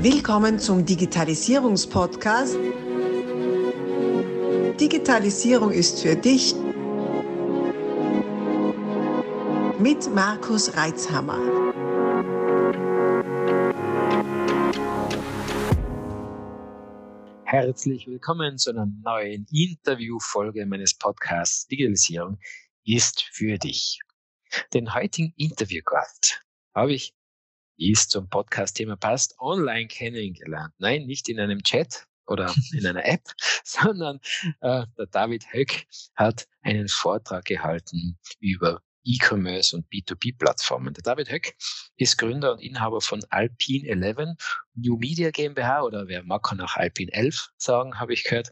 Willkommen 0.00 0.60
zum 0.60 0.86
Digitalisierungspodcast. 0.86 2.56
Digitalisierung 4.80 5.72
ist 5.72 6.00
für 6.02 6.14
dich 6.14 6.54
mit 9.80 10.14
Markus 10.14 10.76
Reitzhammer. 10.76 11.40
Herzlich 17.42 18.06
willkommen 18.06 18.56
zu 18.56 18.70
einer 18.70 18.86
neuen 19.02 19.48
Interviewfolge 19.50 20.64
meines 20.64 20.94
Podcasts 20.94 21.66
Digitalisierung 21.66 22.38
ist 22.84 23.24
für 23.32 23.58
dich. 23.58 23.98
Den 24.72 24.94
heutigen 24.94 25.34
Interviewgast 25.36 26.40
habe 26.72 26.92
ich 26.92 27.17
es 27.78 28.08
zum 28.08 28.28
Podcast-Thema 28.28 28.96
passt, 28.96 29.38
online 29.38 29.86
kennengelernt. 29.86 30.74
Nein, 30.78 31.06
nicht 31.06 31.28
in 31.28 31.40
einem 31.40 31.62
Chat 31.62 32.06
oder 32.26 32.54
in 32.72 32.86
einer 32.86 33.04
App, 33.04 33.22
sondern 33.64 34.20
äh, 34.60 34.84
der 34.98 35.06
David 35.10 35.52
Höck 35.52 35.86
hat 36.14 36.46
einen 36.62 36.88
Vortrag 36.88 37.44
gehalten 37.44 38.18
über 38.40 38.82
E-Commerce 39.04 39.74
und 39.74 39.88
B2B-Plattformen. 39.90 40.92
Der 40.92 41.02
David 41.02 41.30
Höck 41.30 41.54
ist 41.96 42.18
Gründer 42.18 42.52
und 42.52 42.60
Inhaber 42.60 43.00
von 43.00 43.24
Alpine 43.30 43.88
11, 43.88 44.36
New 44.74 44.98
Media 44.98 45.30
GmbH 45.30 45.82
oder 45.82 46.08
wer 46.08 46.22
mag 46.24 46.42
kann 46.42 46.60
auch 46.60 46.76
Alpine 46.76 47.12
11 47.12 47.48
sagen, 47.56 47.98
habe 47.98 48.12
ich 48.12 48.24
gehört, 48.24 48.50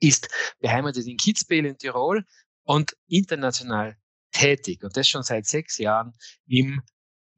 ist 0.00 0.28
beheimatet 0.60 1.06
in 1.06 1.16
Kitzbühel 1.16 1.64
in 1.64 1.78
Tirol 1.78 2.24
und 2.64 2.96
international 3.08 3.96
tätig 4.32 4.82
und 4.82 4.96
das 4.96 5.08
schon 5.08 5.22
seit 5.22 5.46
sechs 5.46 5.78
Jahren 5.78 6.12
im 6.46 6.82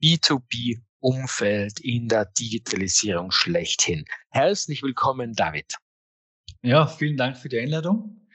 B2B-Umfeld 0.02 1.80
in 1.80 2.09
der 2.09 2.27
Digitalisierung 2.27 3.33
schlechthin. 3.33 4.05
Herzlich 4.30 4.83
willkommen, 4.83 5.34
David. 5.34 5.75
Ja, 6.62 6.86
vielen 6.86 7.17
Dank 7.17 7.36
für 7.36 7.48
die 7.48 7.59
Einladung. 7.59 8.28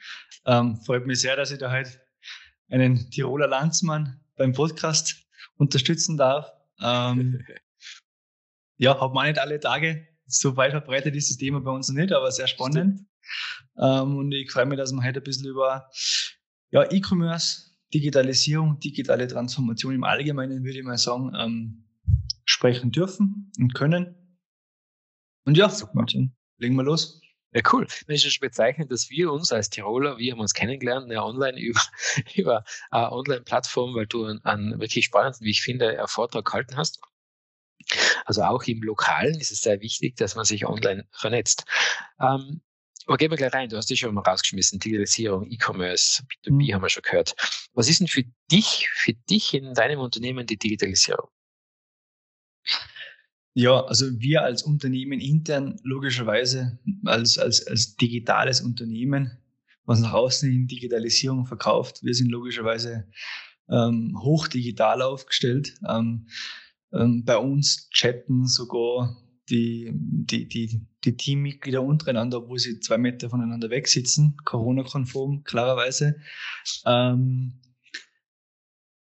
Ähm, 0.44 0.76
freut 0.76 1.06
mich 1.06 1.20
sehr, 1.20 1.36
dass 1.36 1.50
ich 1.50 1.58
da 1.58 1.72
heute 1.72 2.00
einen 2.68 3.10
Tiroler 3.10 3.48
Landsmann 3.48 4.20
beim 4.36 4.52
Podcast 4.52 5.26
unterstützen 5.56 6.16
darf. 6.16 6.52
Ähm, 6.82 7.44
ja, 8.76 9.00
hat 9.00 9.12
man 9.12 9.26
nicht 9.26 9.38
alle 9.38 9.58
Tage. 9.60 10.06
So 10.26 10.56
weit 10.56 10.72
verbreitet 10.72 11.14
ist 11.16 11.30
das 11.30 11.36
Thema 11.38 11.60
bei 11.60 11.70
uns 11.70 11.88
nicht, 11.88 12.12
aber 12.12 12.30
sehr 12.30 12.46
spannend. 12.46 13.06
Ähm, 13.78 14.16
und 14.16 14.32
ich 14.32 14.50
freue 14.50 14.66
mich, 14.66 14.78
dass 14.78 14.92
wir 14.92 15.02
heute 15.02 15.20
ein 15.20 15.24
bisschen 15.24 15.48
über 15.48 15.90
ja, 16.70 16.90
E-Commerce, 16.90 17.73
Digitalisierung, 17.94 18.80
digitale 18.80 19.28
Transformation 19.28 19.94
im 19.94 20.04
Allgemeinen, 20.04 20.64
würde 20.64 20.78
ich 20.78 20.84
mal 20.84 20.98
sagen, 20.98 21.32
ähm, 21.38 21.84
sprechen 22.44 22.90
dürfen 22.90 23.52
und 23.58 23.74
können. 23.74 24.16
Und 25.46 25.56
ja, 25.56 25.68
super. 25.68 26.04
legen 26.58 26.74
wir 26.74 26.82
los. 26.82 27.20
Ja, 27.52 27.62
cool. 27.72 27.86
Das 27.86 28.24
ist 28.24 28.34
schon 28.34 28.40
bezeichnend, 28.40 28.90
dass 28.90 29.10
wir 29.10 29.30
uns 29.30 29.52
als 29.52 29.70
Tiroler, 29.70 30.18
wir 30.18 30.32
haben 30.32 30.40
uns 30.40 30.54
kennengelernt, 30.54 31.10
ja, 31.10 31.22
online 31.22 31.60
über, 31.60 31.80
über 32.34 32.64
eine 32.90 33.12
Online-Plattform, 33.12 33.94
weil 33.94 34.06
du 34.06 34.24
einen, 34.24 34.44
einen 34.44 34.80
wirklich 34.80 35.04
spannenden, 35.04 35.44
wie 35.46 35.50
ich 35.50 35.62
finde, 35.62 36.02
Vortrag 36.06 36.44
gehalten 36.44 36.76
hast. 36.76 37.00
Also 38.24 38.42
auch 38.42 38.62
im 38.64 38.82
Lokalen 38.82 39.38
ist 39.38 39.52
es 39.52 39.60
sehr 39.60 39.80
wichtig, 39.80 40.16
dass 40.16 40.34
man 40.34 40.44
sich 40.44 40.66
online 40.66 41.06
vernetzt. 41.12 41.64
Ähm, 42.18 42.62
aber 43.06 43.16
gehen 43.16 43.30
wir 43.30 43.36
gleich 43.36 43.52
rein. 43.52 43.68
Du 43.68 43.76
hast 43.76 43.90
dich 43.90 44.00
schon 44.00 44.14
mal 44.14 44.22
rausgeschmissen. 44.22 44.78
Digitalisierung, 44.78 45.50
E-Commerce, 45.50 46.22
B2B 46.22 46.50
mhm. 46.50 46.74
haben 46.74 46.82
wir 46.82 46.88
schon 46.88 47.02
gehört. 47.02 47.34
Was 47.74 47.88
ist 47.88 48.00
denn 48.00 48.08
für 48.08 48.24
dich, 48.50 48.88
für 48.94 49.12
dich 49.12 49.54
in 49.54 49.74
deinem 49.74 50.00
Unternehmen 50.00 50.46
die 50.46 50.58
Digitalisierung? 50.58 51.28
Ja, 53.54 53.84
also 53.84 54.06
wir 54.20 54.42
als 54.42 54.62
Unternehmen 54.62 55.20
intern 55.20 55.78
logischerweise 55.84 56.78
als, 57.04 57.38
als, 57.38 57.66
als 57.66 57.96
digitales 57.96 58.60
Unternehmen, 58.60 59.38
was 59.84 60.00
nach 60.00 60.12
außen 60.12 60.50
in 60.50 60.66
Digitalisierung 60.66 61.46
verkauft, 61.46 62.02
wir 62.02 62.14
sind 62.14 62.30
logischerweise 62.30 63.06
ähm, 63.68 64.18
hochdigital 64.20 65.02
aufgestellt. 65.02 65.74
Ähm, 65.88 66.26
ähm, 66.92 67.24
bei 67.24 67.36
uns 67.36 67.88
chatten 67.90 68.46
sogar 68.46 69.16
die, 69.50 69.90
die, 69.94 70.48
die, 70.48 70.86
die 71.04 71.16
Teammitglieder 71.16 71.82
untereinander, 71.82 72.48
wo 72.48 72.56
sie 72.56 72.80
zwei 72.80 72.98
Meter 72.98 73.28
voneinander 73.30 73.70
weg 73.70 73.88
sitzen, 73.88 74.36
Corona-konform, 74.44 75.44
klarerweise. 75.44 76.16
Ähm, 76.86 77.60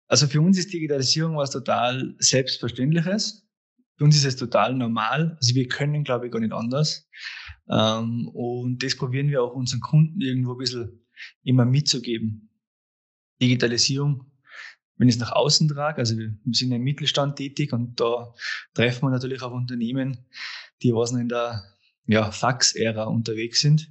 also 0.09 0.27
für 0.27 0.41
uns 0.41 0.59
ist 0.59 0.73
Digitalisierung 0.73 1.37
was 1.37 1.51
total 1.51 2.15
Selbstverständliches. 2.19 3.47
Für 3.97 4.05
uns 4.05 4.17
ist 4.17 4.25
es 4.25 4.37
total 4.37 4.75
normal. 4.75 5.37
Also 5.41 5.55
wir 5.55 5.69
können, 5.69 6.05
glaube 6.05 6.27
ich, 6.27 6.33
gar 6.33 6.41
nicht 6.41 6.53
anders. 6.53 7.09
Ähm, 7.71 8.29
und 8.29 8.83
das 8.83 8.97
probieren 8.97 9.29
wir 9.29 9.43
auch 9.43 9.55
unseren 9.55 9.81
Kunden 9.81 10.21
irgendwo 10.21 10.53
ein 10.53 10.59
bisschen 10.59 11.07
immer 11.43 11.65
mitzugeben. 11.65 12.51
Digitalisierung 13.41 14.31
wenn 14.97 15.09
ich 15.09 15.17
es 15.17 15.21
nach 15.21 15.33
außen 15.33 15.69
trage, 15.69 15.99
also 15.99 16.17
wir 16.17 16.37
sind 16.53 16.73
im 16.73 16.83
Mittelstand 16.83 17.37
tätig 17.37 17.73
und 17.73 18.01
da 18.01 18.33
treffen 18.75 19.07
wir 19.07 19.11
natürlich 19.11 19.43
auf 19.43 19.53
Unternehmen, 19.53 20.27
die 20.83 20.93
was 20.93 21.13
in 21.13 21.29
der 21.29 21.65
ja, 22.07 22.31
Fax-Ära 22.31 23.05
unterwegs 23.05 23.61
sind. 23.61 23.91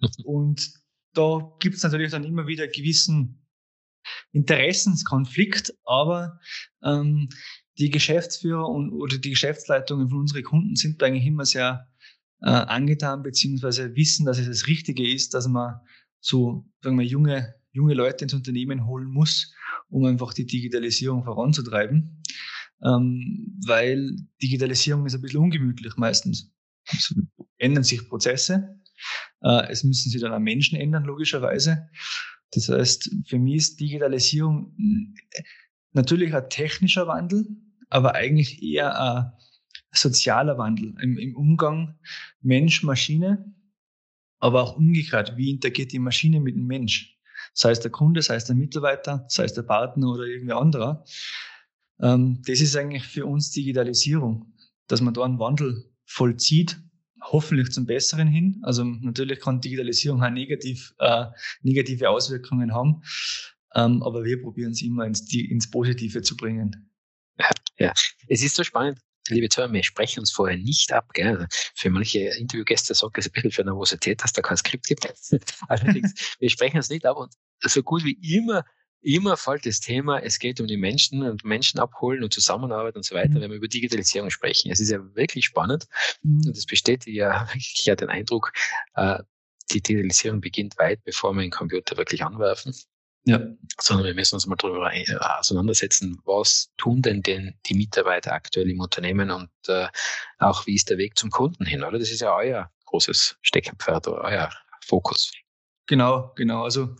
Und 0.24 0.70
da 1.14 1.50
gibt 1.60 1.76
es 1.76 1.82
natürlich 1.82 2.10
dann 2.10 2.24
immer 2.24 2.46
wieder 2.46 2.68
gewissen 2.68 3.46
Interessenskonflikt, 4.32 5.72
aber 5.84 6.38
ähm, 6.82 7.30
die 7.78 7.90
Geschäftsführer 7.90 8.68
und, 8.68 8.92
oder 8.92 9.16
die 9.16 9.30
Geschäftsleitungen 9.30 10.10
von 10.10 10.20
unseren 10.20 10.42
Kunden 10.42 10.76
sind 10.76 11.02
eigentlich 11.02 11.24
immer 11.24 11.46
sehr 11.46 11.88
äh, 12.42 12.50
angetan, 12.50 13.22
beziehungsweise 13.22 13.96
wissen, 13.96 14.26
dass 14.26 14.38
es 14.38 14.46
das 14.46 14.66
Richtige 14.66 15.08
ist, 15.08 15.34
dass 15.34 15.48
man 15.48 15.80
so 16.20 16.66
sagen 16.82 16.98
wir, 16.98 17.06
junge, 17.06 17.54
junge 17.72 17.94
Leute 17.94 18.24
ins 18.24 18.34
Unternehmen 18.34 18.86
holen 18.86 19.08
muss, 19.08 19.54
um 19.94 20.04
einfach 20.06 20.34
die 20.34 20.44
Digitalisierung 20.44 21.22
voranzutreiben. 21.22 22.20
Ähm, 22.84 23.56
weil 23.64 24.16
Digitalisierung 24.42 25.06
ist 25.06 25.14
ein 25.14 25.22
bisschen 25.22 25.40
ungemütlich 25.40 25.96
meistens. 25.96 26.52
Es 26.90 27.14
ändern 27.58 27.84
sich 27.84 28.08
Prozesse. 28.08 28.80
Äh, 29.42 29.68
es 29.70 29.84
müssen 29.84 30.10
sich 30.10 30.20
dann 30.20 30.32
auch 30.32 30.40
Menschen 30.40 30.78
ändern, 30.78 31.04
logischerweise. 31.04 31.88
Das 32.50 32.68
heißt, 32.68 33.14
für 33.26 33.38
mich 33.38 33.56
ist 33.56 33.80
Digitalisierung 33.80 34.76
natürlich 35.92 36.34
ein 36.34 36.50
technischer 36.50 37.06
Wandel, 37.06 37.46
aber 37.88 38.16
eigentlich 38.16 38.62
eher 38.62 39.00
ein 39.00 39.32
sozialer 39.92 40.58
Wandel 40.58 40.94
im, 41.00 41.18
im 41.18 41.36
Umgang 41.36 41.98
Mensch-Maschine, 42.42 43.54
aber 44.40 44.62
auch 44.62 44.76
umgekehrt. 44.76 45.36
Wie 45.36 45.50
interagiert 45.50 45.92
die 45.92 46.00
Maschine 46.00 46.40
mit 46.40 46.56
dem 46.56 46.66
Mensch? 46.66 47.13
Sei 47.54 47.70
es 47.70 47.80
der 47.80 47.90
Kunde, 47.90 48.20
sei 48.20 48.34
es 48.34 48.44
der 48.44 48.56
Mitarbeiter, 48.56 49.24
sei 49.28 49.44
es 49.44 49.54
der 49.54 49.62
Partner 49.62 50.08
oder 50.08 50.24
irgendwer 50.24 50.58
anderer. 50.58 51.04
Ähm, 52.00 52.42
das 52.46 52.60
ist 52.60 52.76
eigentlich 52.76 53.04
für 53.04 53.24
uns 53.24 53.50
Digitalisierung, 53.52 54.52
dass 54.88 55.00
man 55.00 55.14
da 55.14 55.22
einen 55.22 55.38
Wandel 55.38 55.90
vollzieht, 56.04 56.78
hoffentlich 57.22 57.70
zum 57.70 57.86
Besseren 57.86 58.28
hin. 58.28 58.60
Also 58.62 58.84
natürlich 58.84 59.40
kann 59.40 59.60
Digitalisierung 59.60 60.22
auch 60.22 60.30
negativ, 60.30 60.94
äh, 60.98 61.26
negative 61.62 62.10
Auswirkungen 62.10 62.74
haben, 62.74 63.02
ähm, 63.74 64.02
aber 64.02 64.24
wir 64.24 64.42
probieren 64.42 64.72
es 64.72 64.82
immer 64.82 65.06
ins, 65.06 65.32
ins 65.32 65.70
Positive 65.70 66.22
zu 66.22 66.36
bringen. 66.36 66.90
Ja, 67.78 67.92
es 68.28 68.42
ist 68.42 68.56
so 68.56 68.62
spannend 68.62 68.98
liebe 69.28 69.48
Zuhörer, 69.48 69.72
wir 69.72 69.82
sprechen 69.82 70.20
uns 70.20 70.30
vorher 70.30 70.56
nicht 70.56 70.92
ab. 70.92 71.12
Gell? 71.14 71.28
Also 71.28 71.46
für 71.74 71.90
manche 71.90 72.20
Interviewgäste 72.20 72.94
sorgt 72.94 73.18
es 73.18 73.26
ein 73.26 73.32
bisschen 73.32 73.50
für 73.50 73.64
Nervosität, 73.64 74.22
dass 74.22 74.32
da 74.32 74.42
kein 74.42 74.56
Skript 74.56 74.86
gibt. 74.86 75.08
Allerdings, 75.68 76.36
wir 76.38 76.50
sprechen 76.50 76.76
uns 76.76 76.90
nicht 76.90 77.06
ab 77.06 77.16
und 77.16 77.32
so 77.68 77.82
gut 77.82 78.04
wie 78.04 78.18
immer, 78.36 78.64
immer 79.04 79.36
fällt 79.36 79.66
das 79.66 79.80
Thema, 79.80 80.18
es 80.18 80.38
geht 80.38 80.60
um 80.60 80.66
die 80.66 80.76
Menschen 80.76 81.22
und 81.22 81.44
Menschen 81.44 81.78
abholen 81.78 82.22
und 82.22 82.32
Zusammenarbeit 82.32 82.96
und 82.96 83.04
so 83.04 83.14
weiter, 83.14 83.30
mhm. 83.30 83.40
wenn 83.40 83.50
wir 83.50 83.56
über 83.58 83.68
Digitalisierung 83.68 84.30
sprechen. 84.30 84.70
Es 84.70 84.80
ist 84.80 84.90
ja 84.90 84.98
wirklich 85.14 85.44
spannend 85.44 85.86
mhm. 86.22 86.42
und 86.46 86.56
es 86.56 86.66
bestätigt 86.66 87.16
ja 87.16 87.46
wirklich 87.52 87.84
ja 87.84 87.94
den 87.94 88.08
Eindruck, 88.08 88.52
äh, 88.94 89.18
die 89.70 89.82
Digitalisierung 89.82 90.40
beginnt 90.40 90.78
weit, 90.78 91.02
bevor 91.04 91.32
wir 91.34 91.42
den 91.42 91.50
Computer 91.50 91.96
wirklich 91.96 92.24
anwerfen. 92.24 92.74
Ja. 93.26 93.40
Sondern 93.80 94.06
wir 94.06 94.14
müssen 94.14 94.34
uns 94.34 94.46
mal 94.46 94.56
darüber 94.56 94.92
äh, 94.92 95.04
auseinandersetzen, 95.16 96.20
was 96.24 96.70
tun 96.76 97.00
denn, 97.00 97.22
denn 97.22 97.54
die 97.66 97.74
Mitarbeiter 97.74 98.32
aktuell 98.32 98.68
im 98.68 98.80
Unternehmen 98.80 99.30
und 99.30 99.50
äh, 99.68 99.88
auch 100.38 100.66
wie 100.66 100.74
ist 100.74 100.90
der 100.90 100.98
Weg 100.98 101.18
zum 101.18 101.30
Kunden 101.30 101.64
hin, 101.64 101.82
oder? 101.84 101.98
Das 101.98 102.10
ist 102.10 102.20
ja 102.20 102.36
euer 102.36 102.70
großes 102.84 103.38
Steckenpferd 103.40 104.08
oder 104.08 104.24
euer 104.24 104.50
Fokus. 104.82 105.32
Genau, 105.86 106.32
genau. 106.36 106.64
Also 106.64 106.96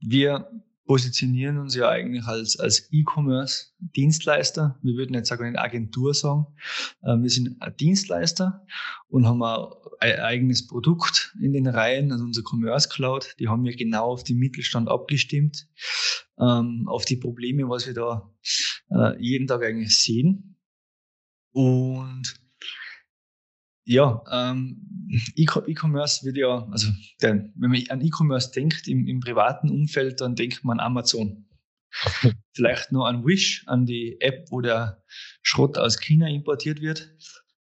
wir 0.00 0.48
positionieren 0.90 1.58
uns 1.58 1.76
ja 1.76 1.88
eigentlich 1.88 2.24
als, 2.24 2.58
als 2.58 2.88
E-Commerce-Dienstleister. 2.90 4.76
Wir 4.82 4.94
würden 4.94 5.14
jetzt 5.14 5.28
sagen, 5.28 5.44
eine 5.44 5.60
Agentur 5.60 6.14
sagen. 6.14 6.46
Ähm, 7.04 7.22
wir 7.22 7.30
sind 7.30 7.62
ein 7.62 7.76
Dienstleister 7.76 8.66
und 9.08 9.24
haben 9.24 9.40
ein 10.00 10.18
eigenes 10.18 10.66
Produkt 10.66 11.32
in 11.40 11.52
den 11.52 11.68
Reihen, 11.68 12.10
also 12.10 12.24
unser 12.24 12.42
Commerce 12.42 12.88
Cloud. 12.88 13.36
Die 13.38 13.46
haben 13.46 13.62
wir 13.62 13.76
genau 13.76 14.10
auf 14.10 14.24
den 14.24 14.38
Mittelstand 14.38 14.88
abgestimmt, 14.88 15.68
ähm, 16.40 16.88
auf 16.88 17.04
die 17.04 17.18
Probleme, 17.18 17.68
was 17.68 17.86
wir 17.86 17.94
da 17.94 18.28
äh, 18.90 19.16
jeden 19.22 19.46
Tag 19.46 19.62
eigentlich 19.62 19.96
sehen. 19.96 20.56
Und 21.52 22.34
ja, 23.84 24.22
ähm, 24.30 24.86
E-Commerce 25.34 26.24
wird 26.24 26.36
ja, 26.36 26.66
also 26.70 26.88
der, 27.22 27.50
wenn 27.54 27.70
man 27.70 27.82
an 27.88 28.00
E-Commerce 28.00 28.52
denkt 28.52 28.86
im, 28.86 29.06
im 29.06 29.20
privaten 29.20 29.70
Umfeld, 29.70 30.20
dann 30.20 30.36
denkt 30.36 30.64
man 30.64 30.78
an 30.78 30.86
Amazon. 30.86 31.46
Vielleicht 32.52 32.92
nur 32.92 33.08
an 33.08 33.24
Wish, 33.24 33.64
an 33.66 33.86
die 33.86 34.20
App, 34.20 34.46
wo 34.50 34.60
der 34.60 35.02
Schrott 35.42 35.76
aus 35.76 35.98
China 35.98 36.28
importiert 36.28 36.80
wird. 36.80 37.10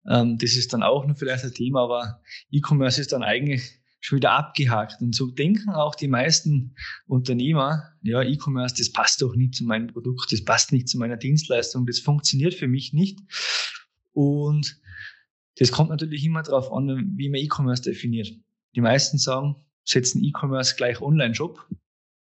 Ähm, 0.07 0.38
das 0.38 0.56
ist 0.56 0.74
dann 0.74 0.83
auch 0.83 1.06
noch 1.06 1.18
vielleicht 1.18 1.44
ein 1.44 1.54
Thema, 1.54 1.83
aber 1.83 2.21
E-Commerce 2.51 3.01
ist 3.01 3.12
dann 3.12 3.24
eigentlich 3.24 3.80
schon 4.01 4.18
wieder 4.18 4.31
abgehakt. 4.31 5.01
Und 5.01 5.16
so 5.16 5.27
denken 5.27 5.71
auch 5.71 5.95
die 5.95 6.07
meisten 6.07 6.75
Unternehmer, 7.07 7.94
ja, 8.01 8.21
E-Commerce, 8.21 8.75
das 8.77 8.92
passt 8.92 9.21
doch 9.21 9.36
nicht 9.36 9.56
zu 9.56 9.66
meinem 9.66 9.88
Produkt, 9.88 10.31
das 10.31 10.44
passt 10.44 10.71
nicht 10.71 10.88
zu 10.88 10.98
meiner 10.98 11.18
Dienstleistung, 11.18 11.86
das 11.86 12.00
funktioniert 12.00 12.54
für 12.54 12.68
mich 12.68 12.94
nicht. 12.94 13.19
Und 14.13 14.80
das 15.59 15.71
kommt 15.71 15.89
natürlich 15.89 16.23
immer 16.23 16.41
darauf 16.41 16.71
an, 16.71 17.13
wie 17.17 17.29
man 17.29 17.41
E-Commerce 17.41 17.83
definiert. 17.83 18.31
Die 18.75 18.81
meisten 18.81 19.17
sagen, 19.17 19.56
setzen 19.83 20.23
E-Commerce 20.23 20.75
gleich 20.75 21.01
Online-Shop. 21.01 21.67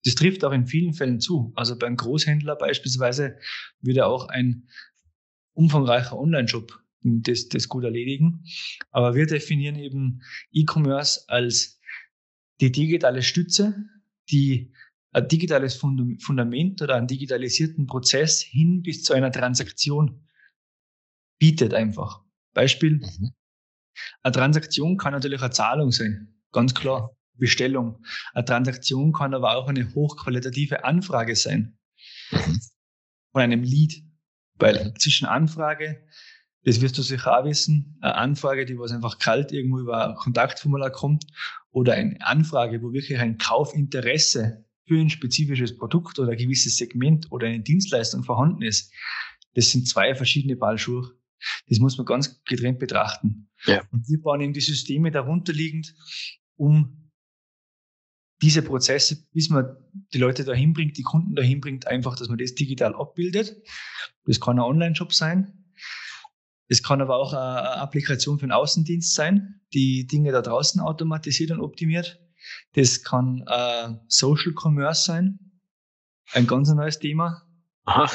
Das 0.05 0.17
trifft 0.17 0.45
auch 0.45 0.53
in 0.53 0.67
vielen 0.67 0.95
Fällen 0.95 1.21
zu. 1.21 1.53
Also 1.55 1.79
beim 1.79 1.97
Großhändler 1.97 2.57
beispielsweise 2.57 3.37
würde 3.81 4.07
auch 4.07 4.29
ein 4.29 4.69
umfangreicher 5.53 6.19
Online-Shop 6.19 6.81
das, 7.03 7.49
das 7.49 7.69
gut 7.69 7.85
erledigen. 7.85 8.45
Aber 8.91 9.15
wir 9.15 9.27
definieren 9.27 9.77
eben 9.77 10.23
E-Commerce 10.53 11.29
als 11.29 11.81
die 12.61 12.73
digitale 12.73 13.23
Stütze, 13.23 13.87
die 14.31 14.73
ein 15.13 15.29
digitales 15.29 15.75
Fundament 15.77 16.83
oder 16.83 16.97
einen 16.97 17.07
digitalisierten 17.07 17.87
Prozess 17.87 18.41
hin 18.41 18.83
bis 18.83 19.03
zu 19.03 19.13
einer 19.13 19.33
Transaktion 19.33 20.27
bietet 21.39 21.75
einfach. 21.75 22.23
Beispiel, 22.53 22.97
mhm. 22.97 23.33
eine 24.23 24.33
Transaktion 24.33 24.97
kann 24.97 25.13
natürlich 25.13 25.41
eine 25.43 25.51
Zahlung 25.51 25.93
sein, 25.93 26.35
ganz 26.53 26.75
klar, 26.75 27.17
Bestellung. 27.41 28.05
Eine 28.33 28.45
Transaktion 28.45 29.13
kann 29.13 29.35
aber 29.35 29.57
auch 29.57 29.69
eine 29.69 29.93
hochqualitative 29.95 30.85
Anfrage 30.85 31.35
sein 31.35 31.79
mhm. 32.31 32.61
von 33.33 33.43
einem 33.43 33.63
Lead. 33.65 34.05
Weil 34.57 34.93
zwischen 34.99 35.27
Anfrage, 35.27 36.07
das 36.65 36.81
wirst 36.83 36.99
du 36.99 37.03
sicher 37.03 37.39
auch 37.39 37.45
wissen, 37.45 37.99
eine 38.03 38.15
Anfrage, 38.15 38.67
die 38.67 38.79
was 38.79 38.93
einfach 38.93 39.19
kalt 39.19 39.53
irgendwo 39.53 39.79
über 39.79 40.11
ein 40.11 40.15
Kontaktformular 40.17 40.91
kommt 40.91 41.25
oder 41.71 41.95
eine 41.95 42.21
Anfrage, 42.25 42.83
wo 42.83 42.93
wirklich 42.93 43.19
ein 43.19 43.39
Kaufinteresse 43.39 44.67
für 44.87 45.01
ein 45.01 45.09
spezifisches 45.09 45.77
Produkt 45.77 46.19
oder 46.19 46.33
ein 46.33 46.39
gewisses 46.39 46.77
Segment 46.77 47.31
oder 47.31 47.47
eine 47.47 47.61
Dienstleistung 47.61 48.23
vorhanden 48.23 48.63
ist. 48.63 48.93
Das 49.55 49.71
sind 49.71 49.89
zwei 49.89 50.15
verschiedene 50.15 50.57
Ballschuhe. 50.57 51.11
Das 51.69 51.79
muss 51.79 51.97
man 51.97 52.07
ganz 52.07 52.43
getrennt 52.45 52.79
betrachten. 52.79 53.49
Ja. 53.67 53.83
Und 53.91 54.09
wir 54.09 54.21
bauen 54.21 54.41
eben 54.41 54.53
die 54.53 54.61
Systeme 54.61 55.11
darunter 55.11 55.53
liegend, 55.53 55.95
um 56.57 57.11
diese 58.43 58.63
Prozesse, 58.63 59.27
bis 59.33 59.51
man 59.51 59.77
die 60.15 60.19
Leute 60.19 60.45
dahin 60.45 60.73
bringt, 60.73 60.97
die 60.97 61.03
Kunden 61.03 61.35
dahin 61.35 61.61
bringt, 61.61 61.87
einfach, 61.87 62.17
dass 62.17 62.29
man 62.29 62.39
das 62.39 62.55
digital 62.55 62.95
abbildet. 62.95 63.57
Das 64.25 64.41
kann 64.41 64.59
ein 64.59 64.65
Online-Shop 64.65 65.13
sein. 65.13 65.73
Es 66.69 66.83
kann 66.83 67.01
aber 67.01 67.17
auch 67.17 67.33
eine 67.33 67.81
Applikation 67.81 68.39
für 68.39 68.45
einen 68.45 68.53
Außendienst 68.53 69.15
sein, 69.15 69.61
die 69.75 70.07
Dinge 70.07 70.33
da 70.33 70.41
draußen 70.41 70.81
automatisiert 70.81 71.51
und 71.51 71.61
optimiert. 71.61 72.21
Das 72.75 73.03
kann 73.03 73.45
äh, 73.47 73.95
Social 74.09 74.55
Commerce 74.55 75.05
sein. 75.05 75.39
Ein 76.33 76.47
ganz 76.47 76.73
neues 76.73 76.99
Thema. 76.99 77.43
Aha. 77.85 78.09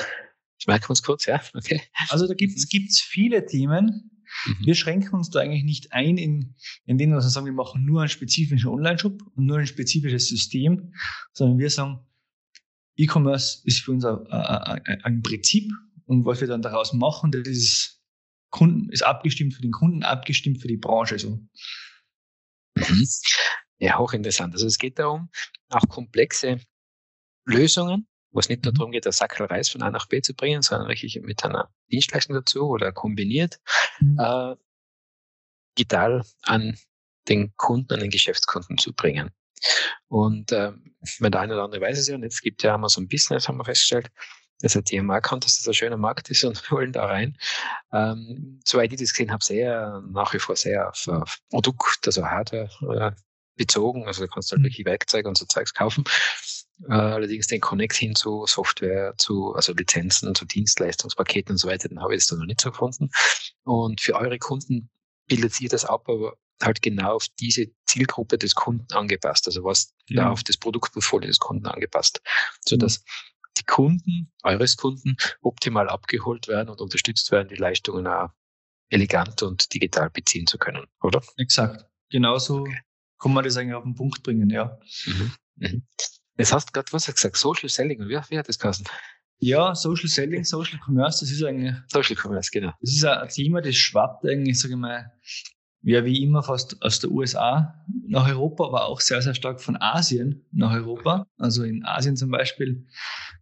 Ich 0.57 0.67
merke 0.67 0.89
uns 0.89 1.03
kurz, 1.03 1.25
ja. 1.25 1.41
Okay. 1.53 1.81
Also 2.09 2.27
da 2.27 2.33
gibt 2.33 2.57
es 2.57 2.71
mhm. 2.71 2.89
viele 2.89 3.45
Themen. 3.45 4.11
Mhm. 4.45 4.65
Wir 4.65 4.75
schränken 4.75 5.13
uns 5.13 5.29
da 5.29 5.39
eigentlich 5.39 5.63
nicht 5.63 5.93
ein, 5.93 6.17
in, 6.17 6.55
in 6.85 6.97
denen 6.97 7.13
wir 7.13 7.21
sagen, 7.21 7.45
wir 7.45 7.53
machen 7.53 7.85
nur 7.85 8.01
einen 8.01 8.09
spezifischen 8.09 8.69
Online-Shop 8.69 9.21
und 9.35 9.45
nur 9.45 9.57
ein 9.57 9.67
spezifisches 9.67 10.27
System, 10.27 10.93
sondern 11.33 11.59
wir 11.59 11.69
sagen, 11.69 11.99
E-Commerce 12.97 13.61
ist 13.65 13.81
für 13.81 13.91
uns 13.91 14.05
ein, 14.05 14.25
ein, 14.27 15.01
ein 15.03 15.21
Prinzip 15.21 15.71
und 16.05 16.25
was 16.25 16.41
wir 16.41 16.47
dann 16.47 16.61
daraus 16.61 16.93
machen, 16.93 17.31
das 17.31 17.47
ist, 17.47 18.01
Kunden, 18.49 18.89
ist 18.89 19.03
abgestimmt 19.03 19.53
für 19.53 19.61
den 19.61 19.71
Kunden, 19.71 20.03
abgestimmt 20.03 20.61
für 20.61 20.67
die 20.67 20.77
Branche. 20.77 21.19
So. 21.19 21.41
Mhm. 22.75 23.07
Ja, 23.79 23.97
hochinteressant. 23.97 24.53
Also 24.53 24.67
es 24.67 24.77
geht 24.77 24.97
darum, 24.97 25.29
auch 25.69 25.87
komplexe 25.89 26.61
Lösungen 27.45 28.07
wo 28.35 28.39
es 28.39 28.49
nicht 28.49 28.65
nur 28.65 28.73
mhm. 28.73 28.77
darum 28.77 28.91
geht, 28.91 29.05
das 29.05 29.17
Sackel 29.17 29.45
Reis 29.45 29.69
von 29.69 29.81
A 29.81 29.89
nach 29.89 30.07
B 30.07 30.21
zu 30.21 30.35
bringen, 30.35 30.61
sondern 30.61 30.89
wirklich 30.89 31.19
mit 31.21 31.43
einer 31.43 31.69
Dienstleistung 31.89 32.35
dazu 32.35 32.67
oder 32.67 32.91
kombiniert, 32.91 33.59
mhm. 33.99 34.19
äh, 34.19 34.55
digital 35.77 36.23
an 36.43 36.77
den 37.29 37.55
Kunden, 37.55 37.93
an 37.93 38.01
den 38.01 38.09
Geschäftskunden 38.09 38.77
zu 38.77 38.93
bringen. 38.93 39.31
Und 40.09 40.51
äh, 40.51 40.73
wenn 41.19 41.31
der 41.31 41.41
eine 41.41 41.53
oder 41.53 41.63
andere 41.63 41.81
weiß 41.81 41.97
es 41.97 42.07
ja, 42.07 42.15
und 42.15 42.23
jetzt 42.23 42.41
gibt 42.41 42.61
ja 42.61 42.75
Amazon 42.75 43.07
Business, 43.07 43.47
haben 43.47 43.57
wir 43.57 43.65
festgestellt, 43.65 44.11
dass 44.59 44.75
er 44.75 44.83
TMA 44.83 45.21
kann, 45.21 45.39
dass 45.39 45.57
das 45.57 45.67
ein 45.67 45.73
schöner 45.73 45.97
Markt 45.97 46.29
ist 46.29 46.43
und 46.43 46.59
wollen 46.71 46.91
da 46.91 47.05
rein. 47.05 47.37
Ähm, 47.93 48.59
soweit 48.65 48.91
ich 48.91 48.99
das 48.99 49.13
gesehen 49.13 49.31
habe, 49.31 49.43
sehr 49.43 50.03
nach 50.09 50.33
wie 50.33 50.39
vor 50.39 50.57
sehr 50.57 50.89
auf, 50.89 51.07
auf 51.07 51.37
Produkt, 51.49 52.05
also 52.05 52.25
Hardware 52.25 52.69
äh, 52.93 53.11
bezogen. 53.55 54.05
Also 54.05 54.25
du 54.25 54.29
kannst 54.29 54.51
halt 54.51 54.59
mhm. 54.59 54.65
wirklich 54.65 54.85
Werkzeuge 54.85 55.29
und 55.29 55.37
so 55.37 55.45
Zeugs 55.45 55.73
kaufen. 55.73 56.03
Äh, 56.83 56.93
allerdings 56.93 57.47
den 57.47 57.61
Connect 57.61 57.95
hin 57.95 58.15
zu 58.15 58.45
Software, 58.45 59.13
zu 59.17 59.53
also 59.53 59.73
Lizenzen, 59.73 60.35
zu 60.35 60.45
Dienstleistungspaketen 60.45 61.53
und 61.53 61.57
so 61.57 61.67
weiter, 61.67 61.87
den 61.87 62.01
habe 62.01 62.13
ich 62.13 62.21
jetzt 62.21 62.31
noch 62.31 62.45
nicht 62.45 62.61
so 62.61 62.71
gefunden. 62.71 63.09
Und 63.63 64.01
für 64.01 64.15
eure 64.15 64.37
Kunden 64.39 64.89
bildet 65.27 65.59
ihr 65.61 65.69
das 65.69 65.85
ab, 65.85 66.07
aber 66.09 66.33
halt 66.61 66.81
genau 66.81 67.15
auf 67.15 67.27
diese 67.39 67.67
Zielgruppe 67.85 68.37
des 68.37 68.55
Kunden 68.55 68.91
angepasst, 68.93 69.47
also 69.47 69.63
was 69.63 69.93
ja. 70.07 70.23
da 70.23 70.31
auf 70.31 70.43
das 70.43 70.57
Produktportfolio 70.57 71.27
des 71.27 71.39
Kunden 71.39 71.65
angepasst, 71.65 72.21
so 72.65 72.77
dass 72.77 73.03
die 73.57 73.63
Kunden, 73.65 74.31
eures 74.43 74.75
Kunden, 74.75 75.15
optimal 75.41 75.89
abgeholt 75.89 76.47
werden 76.47 76.69
und 76.69 76.81
unterstützt 76.81 77.31
werden, 77.31 77.47
die 77.49 77.55
Leistungen 77.55 78.07
auch 78.07 78.29
elegant 78.89 79.43
und 79.43 79.73
digital 79.73 80.09
beziehen 80.09 80.47
zu 80.47 80.57
können, 80.57 80.85
oder? 81.01 81.21
Exakt. 81.37 81.85
Genauso 82.09 82.61
okay. 82.61 82.81
kann 83.19 83.33
man 83.33 83.43
das 83.43 83.57
eigentlich 83.57 83.75
auf 83.75 83.83
den 83.83 83.95
Punkt 83.95 84.23
bringen, 84.23 84.49
ja. 84.49 84.77
Mhm. 85.05 85.31
Mhm. 85.55 85.87
Jetzt 86.37 86.53
hast 86.53 86.69
du 86.69 86.71
gerade 86.73 86.91
was 86.91 87.05
gesagt, 87.05 87.37
Social 87.37 87.69
Selling. 87.69 87.99
Wie, 88.01 88.19
wie 88.29 88.37
hat 88.37 88.49
das 88.49 88.59
geheißen? 88.59 88.85
Ja, 89.39 89.75
Social 89.75 90.07
Selling, 90.07 90.43
Social 90.43 90.79
Commerce, 90.85 91.19
das 91.19 91.31
ist 91.31 91.43
eigentlich. 91.43 91.73
Social 91.87 92.15
Commerce, 92.15 92.49
genau. 92.51 92.73
Das 92.81 92.91
ist 92.91 93.05
ein 93.05 93.29
Thema, 93.29 93.61
das 93.61 93.75
schwappt 93.75 94.25
eigentlich, 94.25 94.59
sage 94.59 94.73
ich 94.73 94.79
mal, 94.79 95.11
ja, 95.81 96.03
wie 96.03 96.23
immer 96.23 96.41
fast 96.41 96.81
aus 96.81 96.99
der 96.99 97.11
USA 97.11 97.85
nach 98.07 98.27
Europa, 98.27 98.65
aber 98.65 98.85
auch 98.85 99.01
sehr, 99.01 99.21
sehr 99.21 99.35
stark 99.35 99.61
von 99.61 99.77
Asien 99.79 100.43
nach 100.51 100.73
Europa. 100.73 101.27
Also 101.37 101.63
in 101.63 101.85
Asien 101.85 102.15
zum 102.15 102.31
Beispiel 102.31 102.87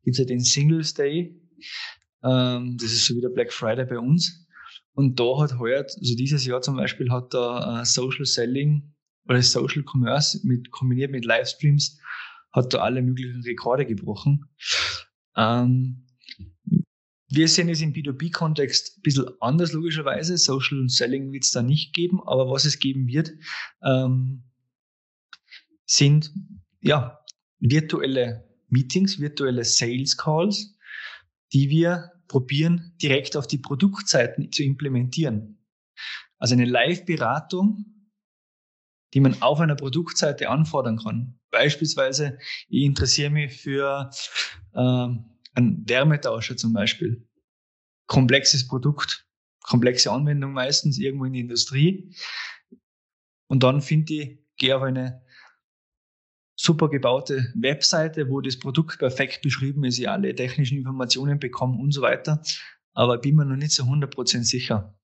gibt 0.04 0.16
es 0.16 0.18
ja 0.18 0.26
den 0.26 0.42
Singles 0.42 0.94
Day. 0.94 1.40
Ähm, 2.22 2.78
das 2.78 2.92
ist 2.92 3.06
so 3.06 3.16
wie 3.16 3.22
der 3.22 3.30
Black 3.30 3.54
Friday 3.54 3.86
bei 3.86 3.98
uns. 3.98 4.46
Und 4.94 5.20
da 5.20 5.40
hat 5.40 5.58
heuer, 5.58 5.84
also 5.84 6.16
dieses 6.16 6.46
Jahr 6.46 6.62
zum 6.62 6.76
Beispiel, 6.76 7.10
hat 7.12 7.34
da 7.34 7.82
uh, 7.82 7.86
Social 7.86 8.26
Selling 8.26 8.94
oder 9.28 9.42
Social 9.42 9.84
Commerce 9.84 10.40
mit, 10.44 10.70
kombiniert 10.72 11.12
mit 11.12 11.26
Livestreams 11.26 11.98
hat 12.54 12.74
da 12.74 12.80
alle 12.80 13.02
möglichen 13.02 13.42
Rekorde 13.42 13.86
gebrochen. 13.86 14.46
Ähm, 15.36 16.08
wir 17.28 17.48
sehen 17.48 17.70
es 17.70 17.82
im 17.82 17.94
B2B-Kontext 17.94 18.98
ein 18.98 19.02
bisschen 19.02 19.26
anders, 19.40 19.74
logischerweise. 19.74 20.38
Social 20.38 20.88
Selling 20.88 21.32
wird 21.32 21.46
es 21.46 21.52
da 21.52 21.64
nicht 21.64 21.94
geben, 21.94 22.22
aber 22.26 22.50
was 22.50 22.66
es 22.66 22.80
geben 22.80 23.08
wird, 23.08 23.32
ähm, 23.84 24.44
sind 25.86 26.32
ja 26.82 27.20
virtuelle 27.60 28.48
Meetings, 28.70 29.20
virtuelle 29.20 29.64
Sales 29.64 30.16
Calls, 30.16 30.78
die 31.54 31.70
wir 31.70 32.12
probieren, 32.28 32.96
direkt 33.02 33.36
auf 33.36 33.48
die 33.48 33.58
Produktseiten 33.58 34.52
zu 34.52 34.64
implementieren. 34.64 35.60
Also 36.38 36.54
eine 36.54 36.66
Live-Beratung 36.66 37.94
die 39.14 39.20
man 39.20 39.42
auf 39.42 39.60
einer 39.60 39.76
Produktseite 39.76 40.50
anfordern 40.50 40.98
kann. 40.98 41.40
Beispielsweise, 41.54 42.40
ich 42.68 42.84
interessiere 42.84 43.30
mich 43.30 43.62
für 43.62 44.10
ähm, 44.76 45.30
einen 45.54 45.88
Wärmetauscher 45.88 46.58
zum 46.58 46.74
Beispiel. 46.74 47.28
Komplexes 48.08 48.68
Produkt, 48.68 49.28
komplexe 49.62 50.12
Anwendung 50.12 50.54
meistens 50.54 50.98
irgendwo 50.98 51.26
in 51.26 51.34
der 51.34 51.44
Industrie. 51.44 52.12
Und 53.48 53.62
dann 53.62 53.82
finde 53.82 54.14
ich, 54.14 54.40
gehe 54.58 54.76
auf 54.76 54.82
eine 54.82 55.24
super 56.56 56.90
gebaute 56.90 57.54
Webseite, 57.56 58.30
wo 58.30 58.42
das 58.42 58.58
Produkt 58.58 58.98
perfekt 58.98 59.44
beschrieben 59.44 59.84
ist, 59.84 60.00
ich 60.00 60.10
alle 60.10 60.34
technischen 60.34 60.80
Informationen 60.80 61.40
bekomme 61.40 61.78
und 61.78 61.92
so 61.92 62.02
weiter. 62.02 62.42
Aber 62.94 63.20
bin 63.20 63.36
mir 63.36 63.46
noch 63.46 63.58
nicht 63.58 63.74
so 63.74 63.84
100% 63.84 64.44
sicher. 64.44 64.98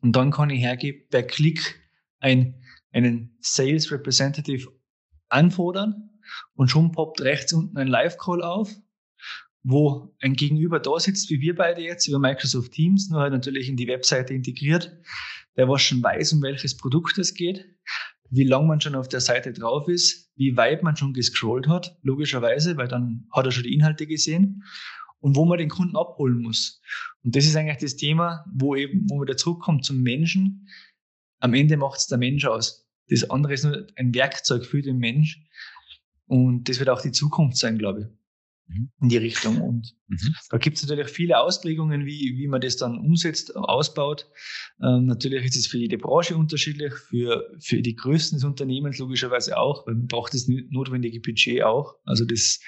Und 0.00 0.16
dann 0.16 0.32
kann 0.32 0.50
ich 0.50 0.60
hergeben, 0.60 1.06
per 1.10 1.22
Klick 1.22 1.80
ein 2.18 2.60
einen 2.92 3.36
Sales 3.40 3.90
Representative 3.92 4.68
anfordern 5.30 6.10
und 6.54 6.68
schon 6.68 6.92
poppt 6.92 7.20
rechts 7.22 7.52
unten 7.52 7.76
ein 7.78 7.88
Live-Call 7.88 8.42
auf 8.42 8.74
wo 9.62 10.14
ein 10.20 10.34
Gegenüber 10.34 10.80
da 10.80 10.98
sitzt, 10.98 11.30
wie 11.30 11.40
wir 11.40 11.54
beide 11.54 11.82
jetzt, 11.82 12.06
über 12.08 12.18
Microsoft 12.18 12.72
Teams, 12.72 13.10
nur 13.10 13.20
halt 13.20 13.32
natürlich 13.32 13.68
in 13.68 13.76
die 13.76 13.88
Webseite 13.88 14.34
integriert, 14.34 14.98
der 15.56 15.68
was 15.68 15.82
schon 15.82 16.02
weiß, 16.02 16.32
um 16.32 16.42
welches 16.42 16.76
Produkt 16.76 17.18
es 17.18 17.34
geht, 17.34 17.66
wie 18.30 18.44
lange 18.44 18.68
man 18.68 18.80
schon 18.80 18.94
auf 18.94 19.08
der 19.08 19.20
Seite 19.20 19.52
drauf 19.52 19.88
ist, 19.88 20.30
wie 20.36 20.56
weit 20.56 20.82
man 20.82 20.96
schon 20.96 21.12
gescrollt 21.12 21.66
hat, 21.68 21.98
logischerweise, 22.02 22.76
weil 22.76 22.88
dann 22.88 23.26
hat 23.32 23.44
er 23.44 23.52
schon 23.52 23.64
die 23.64 23.74
Inhalte 23.74 24.06
gesehen 24.06 24.64
und 25.18 25.36
wo 25.36 25.44
man 25.44 25.58
den 25.58 25.68
Kunden 25.68 25.96
abholen 25.96 26.40
muss. 26.40 26.80
Und 27.22 27.36
das 27.36 27.44
ist 27.44 27.56
eigentlich 27.56 27.78
das 27.78 27.96
Thema, 27.96 28.44
wo 28.54 28.76
eben, 28.76 29.10
wo 29.10 29.18
man 29.18 29.26
da 29.26 29.36
zurückkommt 29.36 29.84
zum 29.84 30.00
Menschen. 30.00 30.68
Am 31.40 31.54
Ende 31.54 31.76
macht 31.76 31.98
es 31.98 32.06
der 32.06 32.18
Mensch 32.18 32.46
aus. 32.46 32.88
Das 33.10 33.28
andere 33.28 33.54
ist 33.54 33.64
nur 33.64 33.86
ein 33.96 34.14
Werkzeug 34.14 34.64
für 34.64 34.82
den 34.82 34.98
Mensch. 34.98 35.40
Und 36.26 36.68
das 36.68 36.78
wird 36.78 36.88
auch 36.88 37.02
die 37.02 37.12
Zukunft 37.12 37.56
sein, 37.58 37.76
glaube 37.76 38.00
ich 38.02 38.20
mhm. 38.70 38.90
in 39.00 39.08
die 39.08 39.16
Richtung. 39.16 39.60
Und 39.60 39.94
mhm. 40.08 40.34
da 40.50 40.58
gibt 40.58 40.76
es 40.76 40.86
natürlich 40.86 41.10
viele 41.10 41.38
Ausprägungen, 41.38 42.06
wie, 42.06 42.36
wie 42.36 42.46
man 42.46 42.60
das 42.60 42.76
dann 42.76 42.98
umsetzt, 42.98 43.54
ausbaut. 43.56 44.28
Ähm, 44.82 45.06
natürlich 45.06 45.44
ist 45.44 45.56
es 45.56 45.66
für 45.66 45.78
jede 45.78 45.98
Branche 45.98 46.36
unterschiedlich, 46.36 46.94
für, 46.94 47.50
für 47.60 47.82
die 47.82 47.94
Größen 47.94 48.38
des 48.38 48.44
Unternehmens 48.44 48.98
logischerweise 48.98 49.58
auch, 49.58 49.86
weil 49.86 49.94
man 49.94 50.06
braucht 50.06 50.34
das 50.34 50.48
notwendige 50.48 51.20
Budget 51.20 51.62
auch. 51.62 51.96
Also 52.04 52.24
das 52.24 52.60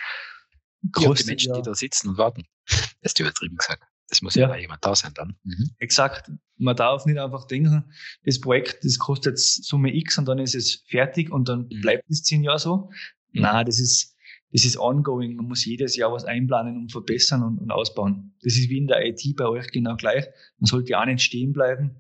ja, 0.99 1.13
die 1.13 1.25
Menschen, 1.25 1.53
ja. 1.53 1.61
die 1.61 1.63
da 1.63 1.75
sitzen 1.75 2.11
und 2.11 2.19
warten. 2.19 2.45
Ist 3.01 3.19
übertrieben 3.21 3.57
gesagt. 3.57 3.83
Das 4.13 4.21
muss 4.21 4.35
ja, 4.35 4.47
ja 4.47 4.57
jemand 4.57 4.85
da 4.85 4.95
sein 4.95 5.13
dann. 5.15 5.39
Mhm. 5.43 5.71
Exakt. 5.79 6.31
Man 6.59 6.77
darf 6.77 7.07
nicht 7.07 7.19
einfach 7.19 7.47
denken, 7.47 7.91
das 8.25 8.41
Projekt, 8.41 8.85
das 8.85 8.99
kostet 8.99 9.33
jetzt 9.33 9.65
Summe 9.65 9.95
X 9.95 10.19
und 10.19 10.27
dann 10.27 10.39
ist 10.39 10.55
es 10.55 10.85
fertig 10.87 11.33
und 11.33 11.49
dann 11.49 11.61
mhm. 11.61 11.81
bleibt 11.81 12.11
es 12.11 12.23
zehn 12.23 12.45
Jahre 12.45 12.59
so. 12.59 12.91
Mhm. 13.33 13.41
Na, 13.41 13.65
das 13.65 13.81
ist, 13.81 14.15
das 14.51 14.67
ist 14.67 14.77
ongoing. 14.77 15.37
Man 15.37 15.47
muss 15.47 15.65
jedes 15.65 15.97
Jahr 15.97 16.13
was 16.13 16.27
einplanen 16.27 16.77
und 16.77 16.93
verbessern 16.93 17.43
und, 17.43 17.57
und, 17.57 17.71
ausbauen. 17.71 18.37
Das 18.43 18.53
ist 18.53 18.69
wie 18.69 18.77
in 18.77 18.87
der 18.87 19.03
IT 19.07 19.23
bei 19.35 19.47
euch 19.47 19.69
genau 19.69 19.97
gleich. 19.97 20.27
Man 20.59 20.67
sollte 20.67 20.91
ja 20.91 21.01
auch 21.01 21.07
nicht 21.07 21.23
stehen 21.23 21.55
bleiben 21.55 21.99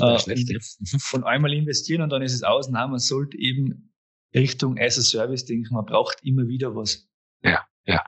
äh, 0.00 0.18
schlecht, 0.18 0.50
und, 0.50 1.14
und, 1.14 1.22
einmal 1.22 1.52
investieren 1.52 2.02
und 2.02 2.10
dann 2.10 2.22
ist 2.22 2.34
es 2.34 2.42
aus. 2.42 2.70
Nein, 2.70 2.90
man 2.90 2.98
sollte 2.98 3.38
eben 3.38 3.94
Richtung 4.34 4.80
as 4.80 4.98
a 4.98 5.02
Service 5.02 5.44
denken. 5.44 5.74
Man 5.74 5.86
braucht 5.86 6.24
immer 6.24 6.48
wieder 6.48 6.74
was. 6.74 7.08
Ja, 7.44 7.64
ja. 7.86 8.04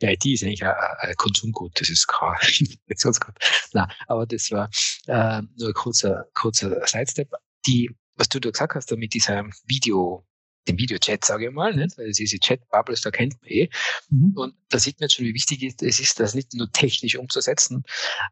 Ja, 0.00 0.10
IT 0.10 0.24
ist 0.26 0.42
eigentlich 0.42 0.64
ein, 0.64 0.74
ein 1.00 1.14
Konsumgut, 1.16 1.80
das 1.80 1.88
ist 1.88 2.06
kein 2.06 2.34
Investitionsgut. 2.58 3.34
Nein, 3.72 3.90
aber 4.06 4.26
das 4.26 4.50
war 4.50 4.70
äh, 5.06 5.42
nur 5.56 5.68
ein 5.68 5.74
kurzer, 5.74 6.26
kurzer 6.34 6.86
Sidestep. 6.86 7.30
Die, 7.66 7.90
was 8.16 8.28
du 8.28 8.40
da 8.40 8.50
gesagt 8.50 8.74
hast, 8.74 8.90
da 8.90 8.96
mit 8.96 9.14
dieser 9.14 9.44
Video, 9.66 10.26
dem 10.68 10.78
Videochat, 10.78 11.24
sage 11.24 11.46
ich 11.46 11.52
mal, 11.52 11.74
nicht? 11.74 11.96
weil 11.98 12.12
diese 12.12 12.38
Chat-Bubbles, 12.38 13.00
da 13.00 13.10
kennt 13.10 13.40
man 13.40 13.50
eh. 13.50 13.68
Mhm. 14.08 14.32
Und 14.36 14.54
da 14.68 14.78
sieht 14.78 15.00
man 15.00 15.06
jetzt 15.06 15.14
schon, 15.14 15.26
wie 15.26 15.34
wichtig 15.34 15.62
es 15.80 16.00
ist, 16.00 16.20
das 16.20 16.34
nicht 16.34 16.54
nur 16.54 16.70
technisch 16.70 17.16
umzusetzen, 17.16 17.84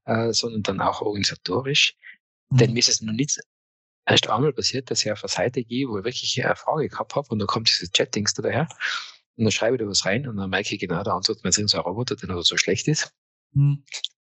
äh, 0.04 0.32
sondern 0.32 0.62
dann 0.62 0.80
auch 0.80 1.00
organisatorisch. 1.00 1.96
Mhm. 2.50 2.56
Denn 2.56 2.72
mir 2.72 2.80
ist 2.80 2.88
es 2.88 3.00
noch 3.00 3.12
nicht 3.12 3.40
erst 4.06 4.28
einmal 4.28 4.52
passiert, 4.52 4.90
dass 4.90 5.04
ich 5.04 5.12
auf 5.12 5.22
eine 5.22 5.30
Seite 5.30 5.64
gehe, 5.64 5.88
wo 5.88 5.98
ich 5.98 6.04
wirklich 6.04 6.44
eine 6.44 6.56
Frage 6.56 6.88
gehabt 6.88 7.14
habe 7.14 7.28
und 7.30 7.38
da 7.38 7.46
kommt 7.46 7.68
dieses 7.68 7.90
Chat-Dings 7.90 8.34
da 8.34 8.42
daher 8.42 8.68
und 9.36 9.44
dann 9.44 9.52
schreibe 9.52 9.76
ich 9.76 9.82
da 9.82 9.88
was 9.88 10.04
rein 10.04 10.28
und 10.28 10.36
dann 10.36 10.50
merke 10.50 10.74
ich 10.74 10.80
genau, 10.80 11.02
der 11.02 11.14
Antwort 11.14 11.42
mir 11.42 11.52
so 11.52 11.62
ein 11.62 11.82
Roboter, 11.82 12.16
der 12.16 12.42
so 12.42 12.56
schlecht 12.56 12.88
ist. 12.88 13.12
Mhm. 13.52 13.84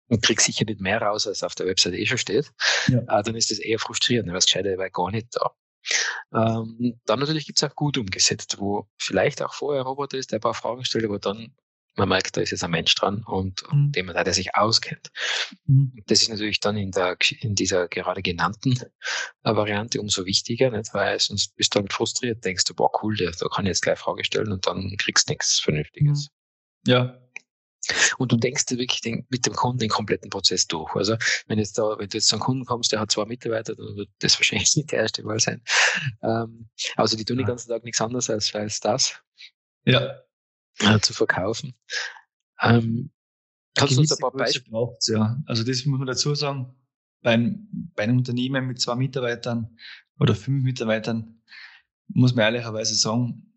Und 0.07 0.21
krieg 0.21 0.39
sicher 0.39 0.65
nicht 0.65 0.81
mehr 0.81 1.01
raus, 1.01 1.25
als 1.27 1.43
auf 1.43 1.55
der 1.55 1.65
Webseite 1.65 1.97
eh 1.97 2.05
schon 2.05 2.17
steht. 2.17 2.51
Ja. 2.87 2.99
Äh, 2.99 3.23
dann 3.23 3.35
ist 3.35 3.49
das 3.49 3.57
eher 3.57 3.79
frustrierend, 3.79 4.27
weil 4.27 4.35
das 4.35 4.45
Gescheite 4.45 4.77
war 4.77 4.89
gar 4.89 5.11
nicht 5.11 5.27
da. 5.31 5.51
Ähm, 6.33 6.99
dann 7.05 7.19
natürlich 7.19 7.45
gibt's 7.45 7.63
auch 7.63 7.75
gut 7.75 7.97
umgesetzt, 7.97 8.57
wo 8.59 8.87
vielleicht 8.97 9.41
auch 9.41 9.53
vorher 9.53 9.81
ein 9.81 9.87
Roboter 9.87 10.17
ist, 10.17 10.31
der 10.31 10.39
ein 10.39 10.41
paar 10.41 10.53
Fragen 10.53 10.85
stellt, 10.85 11.05
aber 11.05 11.19
dann 11.19 11.55
man 11.95 12.09
merkt, 12.09 12.35
da 12.35 12.41
ist 12.41 12.51
jetzt 12.51 12.63
ein 12.63 12.71
Mensch 12.71 12.93
dran 12.95 13.23
und, 13.23 13.63
mhm. 13.71 13.91
dem 13.91 14.07
der 14.07 14.33
sich 14.33 14.55
auskennt. 14.55 15.11
Mhm. 15.65 16.03
Das 16.07 16.21
ist 16.21 16.29
natürlich 16.29 16.59
dann 16.59 16.77
in 16.77 16.91
der, 16.91 17.17
in 17.39 17.55
dieser 17.55 17.87
gerade 17.87 18.21
genannten 18.21 18.73
äh, 19.43 19.55
Variante 19.55 20.01
umso 20.01 20.25
wichtiger, 20.25 20.71
nicht? 20.71 20.93
weil 20.93 21.19
sonst 21.19 21.55
bist 21.55 21.73
du 21.73 21.79
dann 21.79 21.89
frustriert, 21.89 22.43
denkst 22.43 22.65
du, 22.65 22.73
boah, 22.73 22.91
cool, 23.01 23.15
der, 23.15 23.31
da 23.31 23.47
kann 23.47 23.65
ich 23.65 23.69
jetzt 23.69 23.81
gleich 23.81 23.99
Frage 23.99 24.23
stellen 24.23 24.51
und 24.51 24.67
dann 24.67 24.95
kriegst 24.97 25.29
du 25.29 25.33
nichts 25.33 25.59
Vernünftiges. 25.59 26.29
Mhm. 26.85 26.91
Ja. 26.91 27.21
Und 28.17 28.31
du 28.31 28.37
denkst 28.37 28.65
wirklich 28.71 29.01
den, 29.01 29.27
mit 29.29 29.45
dem 29.45 29.53
Kunden 29.53 29.77
den 29.77 29.89
kompletten 29.89 30.31
Prozess 30.31 30.65
durch. 30.65 30.95
Also, 30.95 31.17
wenn 31.45 31.59
jetzt 31.59 31.77
da, 31.77 31.95
wenn 31.99 32.09
du 32.09 32.17
jetzt 32.17 32.29
zu 32.29 32.35
einem 32.35 32.41
Kunden 32.41 32.65
kommst, 32.65 32.91
der 32.91 32.99
hat 32.99 33.11
zwei 33.11 33.25
Mitarbeiter, 33.25 33.75
dann 33.75 33.95
wird 33.95 34.09
das 34.19 34.35
wahrscheinlich 34.39 34.75
nicht 34.75 34.91
der 34.91 35.01
erste 35.01 35.23
Mal 35.23 35.39
sein. 35.39 35.61
Ähm, 36.23 36.67
also, 36.95 37.15
die 37.15 37.25
tun 37.25 37.37
den 37.37 37.45
ganzen 37.45 37.69
Tag 37.69 37.83
nichts 37.83 38.01
anderes 38.01 38.27
als, 38.29 38.53
als 38.55 38.79
das. 38.79 39.21
Ja 39.85 40.24
äh, 40.79 40.99
zu 40.99 41.13
verkaufen. 41.13 41.73
Ähm, 42.61 43.11
kannst 43.75 43.95
du 43.95 44.01
uns 44.01 44.11
ein 44.11 44.19
paar 44.19 44.31
Beispiele? 44.31 44.71
Braucht's, 44.71 45.07
ja. 45.07 45.41
Also 45.45 45.63
das 45.63 45.85
muss 45.85 45.99
man 45.99 46.07
dazu 46.07 46.35
sagen. 46.35 46.75
Bei 47.21 47.31
einem, 47.31 47.91
bei 47.95 48.03
einem 48.03 48.17
Unternehmen 48.17 48.67
mit 48.67 48.79
zwei 48.79 48.95
Mitarbeitern 48.95 49.77
oder 50.19 50.35
fünf 50.35 50.63
Mitarbeitern 50.63 51.41
muss 52.07 52.35
man 52.35 52.45
ehrlicherweise 52.45 52.93
sagen, 52.93 53.51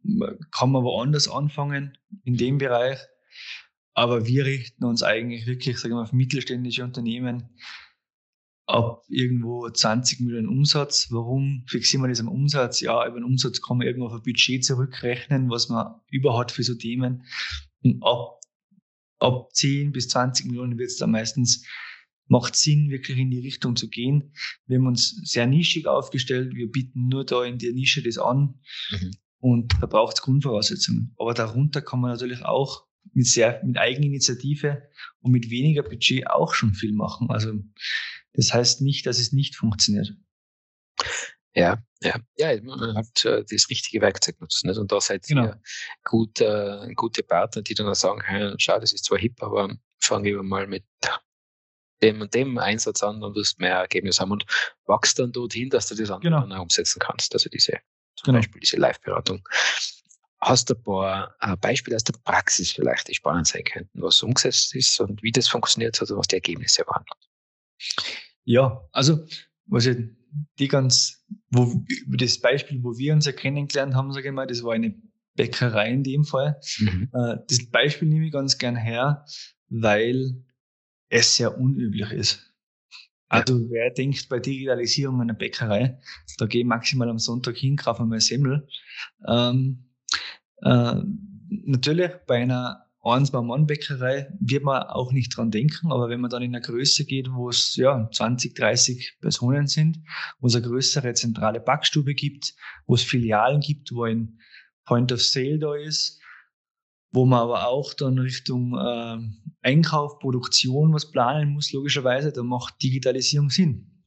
kann 0.52 0.70
man 0.70 0.84
woanders 0.84 1.28
anfangen 1.28 1.98
in 2.24 2.36
dem 2.36 2.58
Bereich. 2.58 2.98
Aber 3.92 4.26
wir 4.26 4.46
richten 4.46 4.84
uns 4.84 5.02
eigentlich 5.02 5.46
wirklich, 5.46 5.78
sagen 5.78 5.94
wir, 5.94 6.02
auf 6.02 6.12
mittelständische 6.12 6.84
Unternehmen, 6.84 7.50
ab 8.68 9.04
irgendwo 9.08 9.68
20 9.68 10.20
Millionen 10.20 10.46
Umsatz. 10.46 11.08
Warum 11.10 11.64
fixieren 11.66 12.04
wir 12.04 12.08
das 12.08 12.20
am 12.20 12.28
Umsatz? 12.28 12.80
Ja, 12.80 13.06
über 13.06 13.18
den 13.18 13.24
Umsatz 13.24 13.62
kann 13.62 13.78
man 13.78 13.86
irgendwo 13.86 14.06
auf 14.06 14.12
ein 14.12 14.22
Budget 14.22 14.64
zurückrechnen, 14.64 15.48
was 15.48 15.70
man 15.70 15.94
über 16.10 16.38
hat 16.38 16.52
für 16.52 16.62
so 16.62 16.74
Themen. 16.74 17.24
Und 17.82 18.02
ab, 18.02 18.40
ab 19.20 19.48
10 19.54 19.92
bis 19.92 20.08
20 20.08 20.46
Millionen 20.46 20.78
wird 20.78 20.90
es 20.90 20.98
dann 20.98 21.10
meistens 21.10 21.64
macht 22.30 22.56
Sinn, 22.56 22.90
wirklich 22.90 23.16
in 23.16 23.30
die 23.30 23.40
Richtung 23.40 23.74
zu 23.74 23.88
gehen. 23.88 24.34
Wir 24.66 24.76
haben 24.76 24.86
uns 24.86 25.18
sehr 25.24 25.46
nischig 25.46 25.86
aufgestellt. 25.86 26.54
Wir 26.54 26.70
bieten 26.70 27.08
nur 27.08 27.24
da 27.24 27.42
in 27.44 27.58
der 27.58 27.72
Nische 27.72 28.02
das 28.02 28.18
an. 28.18 28.60
Mhm. 28.90 29.10
Und 29.40 29.74
da 29.80 29.86
braucht 29.86 30.18
es 30.18 30.22
Grundvoraussetzungen. 30.22 31.14
Aber 31.16 31.32
darunter 31.32 31.80
kann 31.80 32.00
man 32.00 32.10
natürlich 32.10 32.44
auch 32.44 32.86
mit 33.14 33.26
sehr, 33.26 33.62
mit 33.64 33.78
Eigeninitiative 33.78 34.82
und 35.20 35.32
mit 35.32 35.48
weniger 35.48 35.82
Budget 35.82 36.26
auch 36.26 36.52
schon 36.52 36.74
viel 36.74 36.92
machen. 36.92 37.30
Also 37.30 37.54
das 38.34 38.52
heißt 38.52 38.80
nicht, 38.82 39.06
dass 39.06 39.18
es 39.18 39.32
nicht 39.32 39.56
funktioniert. 39.56 40.14
Ja, 41.54 41.82
ja, 42.00 42.14
ja, 42.36 42.62
man 42.62 42.96
hat 42.96 43.24
äh, 43.24 43.44
das 43.50 43.68
richtige 43.68 44.00
Werkzeug 44.00 44.40
nutzen. 44.40 44.68
Nicht? 44.68 44.78
Und 44.78 44.92
da 44.92 45.00
seid 45.00 45.26
genau. 45.26 45.46
ihr 45.46 45.60
gut, 46.04 46.40
äh, 46.40 46.92
gute 46.94 47.22
Partner, 47.22 47.62
die 47.62 47.74
dann 47.74 47.88
auch 47.88 47.94
sagen, 47.94 48.22
hey, 48.24 48.54
schau, 48.58 48.78
das 48.78 48.92
ist 48.92 49.06
zwar 49.06 49.18
hip, 49.18 49.42
aber 49.42 49.74
fangen 49.98 50.24
wir 50.24 50.42
mal 50.42 50.66
mit 50.66 50.84
dem 52.02 52.20
und 52.20 52.32
dem 52.32 52.58
Einsatz 52.58 53.02
an, 53.02 53.20
dann 53.20 53.34
wirst 53.34 53.58
du 53.58 53.62
mehr 53.62 53.78
Ergebnis 53.78 54.20
haben 54.20 54.30
und 54.30 54.44
wachst 54.86 55.18
dann 55.18 55.32
dorthin, 55.32 55.70
dass 55.70 55.88
du 55.88 55.96
das 55.96 56.10
andere 56.10 56.30
genau. 56.30 56.40
dann 56.42 56.52
auch 56.52 56.62
umsetzen 56.62 57.00
kannst. 57.00 57.34
Also 57.34 57.50
diese, 57.50 57.72
zum 58.16 58.26
genau. 58.26 58.38
Beispiel 58.38 58.60
diese 58.60 58.76
Live-Beratung. 58.76 59.42
Hast 60.40 60.70
du 60.70 60.74
ein 60.74 60.82
paar 60.84 61.34
äh, 61.40 61.56
Beispiele 61.56 61.96
aus 61.96 62.04
der 62.04 62.14
Praxis 62.22 62.70
vielleicht, 62.70 63.08
die 63.08 63.14
spannend 63.14 63.48
sein 63.48 63.64
könnten, 63.64 64.00
was 64.00 64.22
umgesetzt 64.22 64.72
ist 64.76 65.00
und 65.00 65.20
wie 65.24 65.32
das 65.32 65.48
funktioniert 65.48 66.00
hat 66.00 66.10
und 66.12 66.18
was 66.18 66.28
die 66.28 66.36
Ergebnisse 66.36 66.84
waren? 66.86 67.04
Ja, 68.44 68.80
also, 68.92 69.24
was 69.66 69.86
ich 69.86 69.96
die 70.58 70.68
ganz, 70.68 71.24
wo, 71.50 71.84
das 72.06 72.40
Beispiel, 72.40 72.82
wo 72.82 72.96
wir 72.96 73.12
uns 73.12 73.26
ja 73.26 73.32
kennengelernt 73.32 73.94
haben, 73.94 74.12
sage 74.12 74.28
ich 74.28 74.34
mal, 74.34 74.46
das 74.46 74.62
war 74.62 74.74
eine 74.74 74.94
Bäckerei 75.34 75.90
in 75.90 76.02
dem 76.02 76.24
Fall. 76.24 76.60
Mhm. 76.78 77.10
Äh, 77.12 77.36
das 77.48 77.70
Beispiel 77.70 78.08
nehme 78.08 78.26
ich 78.26 78.32
ganz 78.32 78.58
gern 78.58 78.76
her, 78.76 79.24
weil 79.68 80.44
es 81.08 81.36
sehr 81.36 81.58
unüblich 81.58 82.10
ist. 82.10 82.52
Also 83.28 83.58
ja. 83.58 83.66
wer 83.70 83.90
denkt 83.90 84.28
bei 84.28 84.40
Digitalisierung 84.40 85.20
einer 85.20 85.34
Bäckerei, 85.34 86.00
da 86.38 86.46
gehe 86.46 86.62
ich 86.62 86.66
maximal 86.66 87.08
am 87.08 87.18
Sonntag 87.18 87.56
hin, 87.56 87.76
kaufe 87.76 88.04
mal 88.04 88.20
Semmel. 88.20 88.66
Ähm, 89.26 89.90
äh, 90.62 90.96
natürlich 91.48 92.12
bei 92.26 92.42
einer 92.42 92.87
eins 93.10 93.30
beim 93.30 93.46
Mann-Bäckerei 93.46 94.28
wird 94.40 94.64
man 94.64 94.82
auch 94.82 95.12
nicht 95.12 95.36
dran 95.36 95.50
denken, 95.50 95.92
aber 95.92 96.08
wenn 96.08 96.20
man 96.20 96.30
dann 96.30 96.42
in 96.42 96.54
eine 96.54 96.64
Größe 96.64 97.04
geht, 97.04 97.28
wo 97.32 97.48
es 97.48 97.76
ja 97.76 98.08
20, 98.10 98.54
30 98.54 99.18
Personen 99.20 99.66
sind, 99.66 99.98
wo 100.40 100.46
es 100.46 100.54
eine 100.54 100.66
größere 100.66 101.14
zentrale 101.14 101.60
Backstube 101.60 102.14
gibt, 102.14 102.54
wo 102.86 102.94
es 102.94 103.02
Filialen 103.02 103.60
gibt, 103.60 103.92
wo 103.92 104.04
ein 104.04 104.38
Point 104.84 105.12
of 105.12 105.22
Sale 105.22 105.58
da 105.58 105.74
ist, 105.74 106.20
wo 107.12 107.26
man 107.26 107.40
aber 107.40 107.68
auch 107.68 107.94
dann 107.94 108.18
Richtung 108.18 108.76
äh, 108.76 109.18
Einkauf, 109.62 110.18
Produktion 110.18 110.92
was 110.92 111.10
planen 111.10 111.52
muss, 111.52 111.72
logischerweise, 111.72 112.32
da 112.32 112.42
macht 112.42 112.82
Digitalisierung 112.82 113.50
Sinn. 113.50 114.04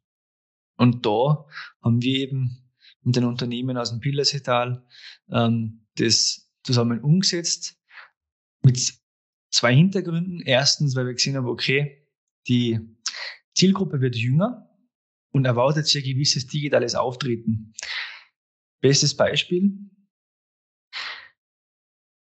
Und 0.77 1.05
da 1.05 1.45
haben 1.83 2.01
wir 2.01 2.19
eben 2.19 2.71
mit 3.03 3.15
den 3.15 3.25
Unternehmen 3.25 3.77
aus 3.77 3.91
dem 3.91 3.99
Pillersetal 3.99 4.85
ähm, 5.31 5.87
das 5.97 6.51
zusammen 6.63 6.99
umgesetzt 7.01 7.80
mit 8.63 8.93
zwei 9.51 9.75
Hintergründen. 9.75 10.41
Erstens, 10.41 10.95
weil 10.95 11.05
wir 11.05 11.13
gesehen 11.13 11.35
haben, 11.35 11.47
okay, 11.47 12.07
die 12.47 12.79
Zielgruppe 13.55 14.01
wird 14.01 14.15
jünger 14.15 14.69
und 15.31 15.45
erwartet 15.45 15.87
sich 15.87 16.03
ein 16.03 16.13
gewisses 16.13 16.47
digitales 16.47 16.95
Auftreten. 16.95 17.73
Bestes 18.81 19.15
Beispiel. 19.15 19.77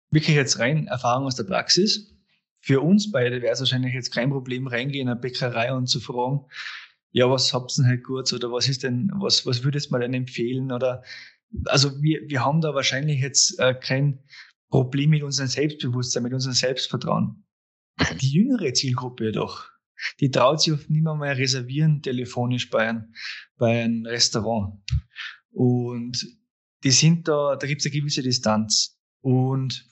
Wirklich 0.10 0.36
jetzt 0.36 0.60
rein 0.60 0.88
Erfahrung 0.88 1.26
aus 1.26 1.36
der 1.36 1.44
Praxis. 1.44 2.14
für 2.60 2.82
uns 2.82 3.12
beide 3.12 3.42
wäre 3.42 3.54
es 3.54 3.60
wahrscheinlich 3.60 3.94
jetzt 3.94 4.12
kein 4.12 4.30
Problem, 4.30 4.68
reingehen 4.68 5.08
in 5.08 5.12
eine 5.12 5.20
Bäckerei 5.20 5.72
und 5.74 5.88
zu 5.88 6.00
fragen, 6.00 6.46
ja, 7.12 7.30
was 7.30 7.54
habt 7.54 7.72
ihr 7.72 7.84
denn 7.84 7.90
halt 7.90 8.04
gut 8.04 8.34
oder 8.34 8.52
was 8.52 8.68
ist 8.68 8.84
denn, 8.84 9.10
was, 9.16 9.46
was 9.46 9.64
würdest 9.64 9.90
du 9.90 9.96
mir 9.96 10.02
denn 10.02 10.14
empfehlen 10.14 10.72
oder, 10.72 11.04
also 11.66 12.02
wir, 12.02 12.22
wir 12.28 12.44
haben 12.44 12.62
da 12.62 12.74
wahrscheinlich 12.74 13.22
jetzt 13.22 13.60
äh, 13.60 13.74
kein 13.74 14.20
Problem 14.70 15.12
mit 15.12 15.24
unserem 15.24 15.48
Selbstbewusstsein, 15.48 16.24
mit 16.24 16.34
unserem 16.34 16.54
Selbstvertrauen. 16.54 17.46
Die 18.20 18.32
jüngere 18.32 18.74
Zielgruppe 18.74 19.26
jedoch, 19.26 19.70
die 20.20 20.30
traut 20.30 20.62
sich 20.62 20.74
oft 20.74 20.90
nicht 20.90 21.04
mehr, 21.04 21.38
reservieren 21.38 22.02
telefonisch 22.02 22.70
bei 22.70 22.90
einem, 22.90 23.14
bei 23.58 23.84
einem 23.84 24.06
Restaurant. 24.06 24.80
Und 25.52 26.26
die 26.84 26.92
sind 26.92 27.28
da, 27.28 27.56
da 27.56 27.66
gibt 27.66 27.82
es 27.82 27.88
eine 27.88 28.00
gewisse 28.00 28.22
Distanz. 28.22 29.00
Und 29.22 29.88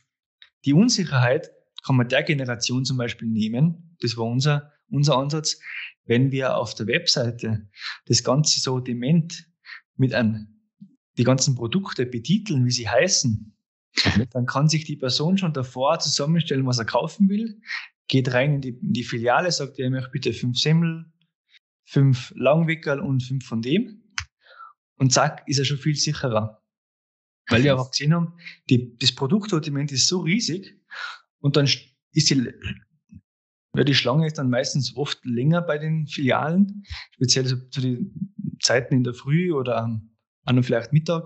die 0.65 0.73
Unsicherheit 0.73 1.51
kann 1.83 1.95
man 1.95 2.07
der 2.07 2.23
Generation 2.23 2.85
zum 2.85 2.97
Beispiel 2.97 3.27
nehmen. 3.27 3.95
Das 4.01 4.17
war 4.17 4.25
unser, 4.25 4.71
unser 4.89 5.17
Ansatz. 5.17 5.59
Wenn 6.05 6.31
wir 6.31 6.57
auf 6.57 6.75
der 6.75 6.87
Webseite 6.87 7.69
das 8.05 8.23
ganze 8.23 8.59
Sortiment 8.59 9.47
mit 9.95 10.13
einem, 10.13 10.61
die 11.17 11.23
ganzen 11.23 11.55
Produkte 11.55 12.05
betiteln, 12.05 12.65
wie 12.65 12.71
sie 12.71 12.87
heißen, 12.87 13.54
mhm. 14.03 14.27
dann 14.31 14.45
kann 14.45 14.67
sich 14.67 14.85
die 14.85 14.97
Person 14.97 15.37
schon 15.37 15.53
davor 15.53 15.99
zusammenstellen, 15.99 16.65
was 16.65 16.79
er 16.79 16.85
kaufen 16.85 17.29
will, 17.29 17.61
geht 18.07 18.33
rein 18.33 18.55
in 18.55 18.61
die, 18.61 18.69
in 18.69 18.93
die 18.93 19.03
Filiale, 19.03 19.51
sagt, 19.51 19.79
er 19.79 19.89
möchte 19.89 20.11
bitte 20.11 20.33
fünf 20.33 20.57
Semmel, 20.59 21.05
fünf 21.85 22.33
Langwickel 22.35 22.99
und 22.99 23.23
fünf 23.23 23.45
von 23.45 23.61
dem. 23.61 24.03
Und 24.97 25.11
zack, 25.11 25.43
ist 25.47 25.59
er 25.59 25.65
schon 25.65 25.77
viel 25.77 25.95
sicherer. 25.95 26.61
Weil 27.47 27.63
wir 27.63 27.79
auch 27.79 27.91
gesehen 27.91 28.13
haben, 28.13 28.37
die, 28.69 28.97
das 28.97 29.13
Produktsortiment 29.13 29.91
ist 29.91 30.07
so 30.07 30.21
riesig 30.21 30.79
und 31.39 31.55
dann 31.55 31.65
ist 31.65 32.29
die, 32.29 32.51
ja, 33.75 33.83
die 33.83 33.93
Schlange 33.93 34.25
ist 34.25 34.37
dann 34.37 34.49
meistens 34.49 34.95
oft 34.95 35.23
länger 35.25 35.61
bei 35.61 35.77
den 35.77 36.07
Filialen, 36.07 36.83
speziell 37.11 37.45
so 37.45 37.57
zu 37.69 37.81
den 37.81 38.33
Zeiten 38.61 38.95
in 38.95 39.03
der 39.03 39.13
Früh 39.13 39.53
oder 39.53 39.77
an 39.77 40.09
und 40.45 40.63
vielleicht 40.63 40.93
Mittag. 40.93 41.23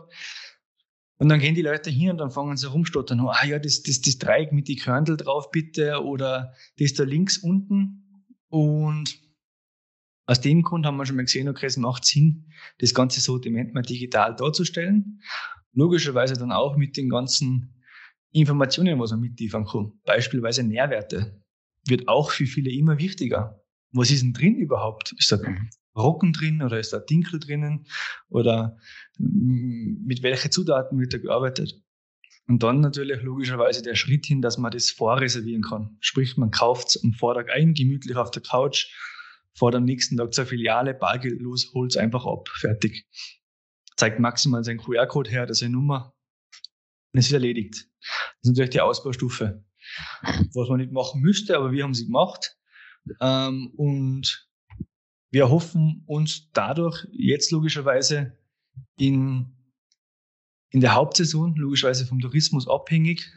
Und 1.20 1.28
dann 1.28 1.40
gehen 1.40 1.54
die 1.54 1.62
Leute 1.62 1.90
hin 1.90 2.12
und 2.12 2.18
dann 2.18 2.32
fangen 2.32 2.56
sie 2.56 2.68
rumstottern. 2.68 3.20
Ah 3.20 3.46
ja, 3.46 3.60
das, 3.60 3.84
das, 3.84 4.00
das 4.02 4.18
Dreieck 4.18 4.54
mit 4.54 4.70
die 4.70 4.78
Körntel 4.78 5.18
drauf 5.18 5.52
bitte 5.52 6.02
oder 6.04 6.54
das 6.78 6.94
da 6.94 7.04
links 7.04 7.38
unten. 7.38 8.26
Und 8.48 9.20
aus 10.26 10.40
dem 10.40 10.64
Grund 10.64 10.86
haben 10.86 10.96
wir 10.96 11.06
schon 11.06 11.18
mal 11.18 11.26
gesehen, 11.26 11.50
okay, 11.50 11.66
es 11.66 11.76
macht 11.76 12.06
Sinn, 12.06 12.48
das 12.78 12.94
ganze 12.94 13.20
Sortiment 13.20 13.74
mal 13.74 13.82
digital 13.82 14.34
darzustellen. 14.34 15.20
Logischerweise 15.74 16.36
dann 16.36 16.54
auch 16.54 16.78
mit 16.78 16.96
den 16.96 17.10
ganzen 17.10 17.84
Informationen, 18.32 18.98
was 19.00 19.12
man 19.12 19.20
mitliefern 19.20 19.66
kann. 19.66 19.92
Beispielsweise 20.06 20.64
Nährwerte. 20.64 21.44
Wird 21.86 22.08
auch 22.08 22.32
für 22.32 22.46
viele 22.46 22.72
immer 22.72 22.98
wichtiger. 22.98 23.62
Was 23.92 24.10
ist 24.10 24.22
denn 24.22 24.34
drin 24.34 24.56
überhaupt? 24.56 25.14
Ist 25.18 25.32
da 25.32 25.38
Rocken 25.96 26.34
drin 26.34 26.62
oder 26.62 26.80
ist 26.80 26.94
da 26.94 27.00
Dinkel 27.00 27.40
drinnen? 27.40 27.86
Oder 28.30 28.78
mit 29.18 30.24
welchen 30.24 30.52
Zutaten 30.52 31.00
wird 31.00 31.14
da 31.14 31.18
gearbeitet? 31.18 31.82
Und 32.48 32.64
dann 32.64 32.80
natürlich 32.80 33.22
logischerweise 33.22 33.84
der 33.84 33.96
Schritt 33.96 34.26
hin, 34.26 34.42
dass 34.42 34.58
man 34.58 34.72
das 34.72 34.90
vorreservieren 34.90 35.62
kann. 35.62 35.98
Sprich, 36.00 36.36
man 36.38 36.52
kauft 36.52 36.90
es 36.90 37.04
am 37.04 37.14
Vortag 37.14 37.50
ein, 37.54 37.74
gemütlich 37.74 38.16
auf 38.16 38.32
der 38.32 38.42
Couch, 38.42 38.92
fährt 39.54 39.76
am 39.76 39.84
nächsten 39.84 40.18
Tag 40.18 40.34
zur 40.34 40.46
Filiale, 40.46 40.94
bargeldlos, 40.96 41.72
holt 41.74 41.92
es 41.92 41.98
einfach 41.98 42.26
ab, 42.26 42.50
fertig. 42.50 43.06
Zeigt 43.98 44.20
maximal 44.20 44.64
seinen 44.64 44.80
QR-Code 44.80 45.30
her, 45.30 45.54
seine 45.54 45.74
Nummer, 45.74 46.16
und 47.14 47.20
es 47.20 47.28
ist 47.28 47.34
erledigt. 47.34 47.88
Das 48.00 48.44
ist 48.44 48.50
natürlich 48.50 48.70
die 48.72 48.82
Ausbaustufe, 48.82 49.64
was 50.54 50.70
man 50.70 50.78
nicht 50.78 50.92
machen 50.92 51.22
müsste, 51.22 51.58
aber 51.58 51.72
wir 51.72 51.84
haben 51.84 51.94
sie 51.94 52.06
gemacht. 52.06 52.58
Ähm, 53.22 53.72
und 53.76 54.49
wir 55.32 55.50
hoffen 55.50 56.04
uns 56.08 56.50
dadurch 56.54 57.08
jetzt 57.12 57.52
logischerweise 57.52 58.38
in, 58.98 59.56
in 60.72 60.80
der 60.80 60.96
Hauptsaison, 60.96 61.56
logischerweise 61.56 62.06
vom 62.06 62.20
Tourismus 62.20 62.68
abhängig. 62.68 63.32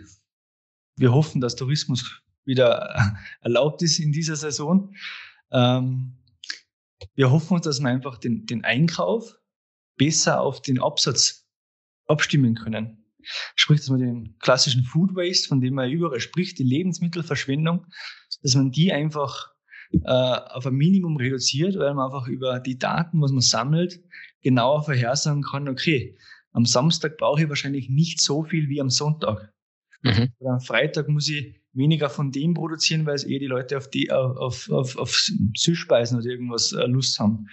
Wir 0.96 1.12
hoffen, 1.12 1.40
dass 1.40 1.56
Tourismus 1.56 2.22
wieder 2.44 3.16
erlaubt 3.40 3.82
ist 3.82 3.98
in 3.98 4.12
dieser 4.12 4.36
Saison. 4.36 4.94
Ähm, 5.50 6.18
wir 7.14 7.30
hoffen 7.30 7.54
uns, 7.54 7.64
dass 7.64 7.80
wir 7.80 7.88
einfach 7.88 8.18
den, 8.18 8.46
den 8.46 8.64
Einkauf 8.64 9.38
besser 9.96 10.40
auf 10.40 10.62
den 10.62 10.80
Absatz 10.80 11.46
abstimmen 12.06 12.54
können. 12.54 13.04
Sprich, 13.54 13.80
dass 13.80 13.90
man 13.90 14.00
den 14.00 14.38
klassischen 14.38 14.84
Food 14.84 15.14
Waste, 15.14 15.48
von 15.48 15.60
dem 15.60 15.74
man 15.74 15.90
überall 15.90 16.20
spricht, 16.20 16.58
die 16.58 16.64
Lebensmittelverschwendung, 16.64 17.86
dass 18.42 18.54
man 18.54 18.72
die 18.72 18.92
einfach 18.92 19.51
äh, 19.92 20.08
auf 20.08 20.66
ein 20.66 20.74
Minimum 20.74 21.16
reduziert, 21.16 21.76
weil 21.78 21.94
man 21.94 22.06
einfach 22.06 22.28
über 22.28 22.60
die 22.60 22.78
Daten, 22.78 23.20
was 23.20 23.32
man 23.32 23.40
sammelt, 23.40 24.00
genauer 24.42 24.82
vorhersagen 24.82 25.42
kann, 25.42 25.68
okay, 25.68 26.16
am 26.52 26.66
Samstag 26.66 27.16
brauche 27.16 27.42
ich 27.42 27.48
wahrscheinlich 27.48 27.88
nicht 27.88 28.20
so 28.20 28.44
viel 28.44 28.68
wie 28.68 28.80
am 28.80 28.90
Sonntag. 28.90 29.52
Mhm. 30.02 30.32
Am 30.44 30.60
Freitag 30.60 31.08
muss 31.08 31.28
ich 31.28 31.60
weniger 31.72 32.10
von 32.10 32.30
dem 32.30 32.54
produzieren, 32.54 33.06
weil 33.06 33.14
es 33.14 33.24
eh 33.24 33.38
die 33.38 33.46
Leute 33.46 33.78
auf, 33.78 33.88
die, 33.88 34.10
auf, 34.12 34.70
auf, 34.70 34.96
auf 34.96 35.16
Süßspeisen 35.56 36.18
oder 36.18 36.28
irgendwas 36.28 36.72
äh, 36.72 36.84
Lust 36.86 37.18
haben. 37.18 37.46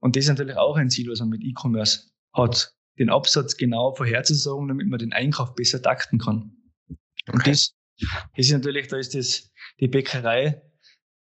Und 0.00 0.16
das 0.16 0.24
ist 0.24 0.30
natürlich 0.30 0.56
auch 0.56 0.76
ein 0.76 0.90
Ziel, 0.90 1.08
was 1.10 1.20
man 1.20 1.30
mit 1.30 1.42
E-Commerce 1.42 2.10
hat, 2.34 2.74
den 2.98 3.08
Absatz 3.08 3.56
genau 3.56 3.94
vorherzusagen, 3.94 4.68
damit 4.68 4.88
man 4.88 4.98
den 4.98 5.12
Einkauf 5.12 5.54
besser 5.54 5.80
takten 5.80 6.18
kann. 6.18 6.52
Okay. 7.26 7.32
Und 7.32 7.46
das, 7.46 7.74
das 8.36 8.46
ist 8.46 8.52
natürlich, 8.52 8.88
da 8.88 8.98
ist 8.98 9.14
das, 9.14 9.50
die 9.78 9.88
Bäckerei 9.88 10.60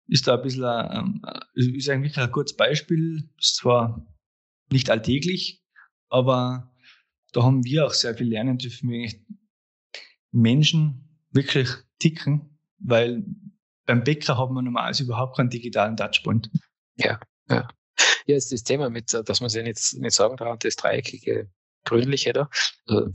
ist 0.07 0.27
da 0.27 0.35
ein 0.35 0.41
bisschen, 0.41 0.63
ähm, 0.91 1.21
ist 1.53 1.89
eigentlich 1.89 2.17
ein 2.17 2.31
kurzes 2.31 2.55
Beispiel, 2.55 3.29
ist 3.39 3.57
zwar 3.57 4.05
nicht 4.71 4.89
alltäglich, 4.89 5.63
aber 6.09 6.73
da 7.33 7.43
haben 7.43 7.63
wir 7.65 7.85
auch 7.85 7.93
sehr 7.93 8.15
viel 8.15 8.27
lernen 8.27 8.57
dürfen, 8.57 8.89
wie 8.89 9.25
Menschen 10.31 11.25
wirklich 11.31 11.69
ticken, 11.99 12.57
weil 12.79 13.25
beim 13.85 14.03
Bäcker 14.03 14.37
hat 14.37 14.51
man 14.51 14.65
normalerweise 14.65 15.03
überhaupt 15.03 15.37
keinen 15.37 15.49
digitalen 15.49 15.97
Touchpoint. 15.97 16.49
Ja, 16.97 17.19
ja. 17.49 17.67
Ja, 18.25 18.35
ist 18.35 18.51
das 18.51 18.63
Thema 18.63 18.89
mit, 18.89 19.13
dass 19.13 19.39
man 19.39 19.49
sich 19.49 19.63
nicht, 19.63 19.93
nicht 20.01 20.13
sagen 20.13 20.35
darf, 20.35 20.59
das 20.59 20.75
dreieckige, 20.75 21.49
grünliche 21.85 22.33
da. 22.33 22.49
Also, 22.85 23.11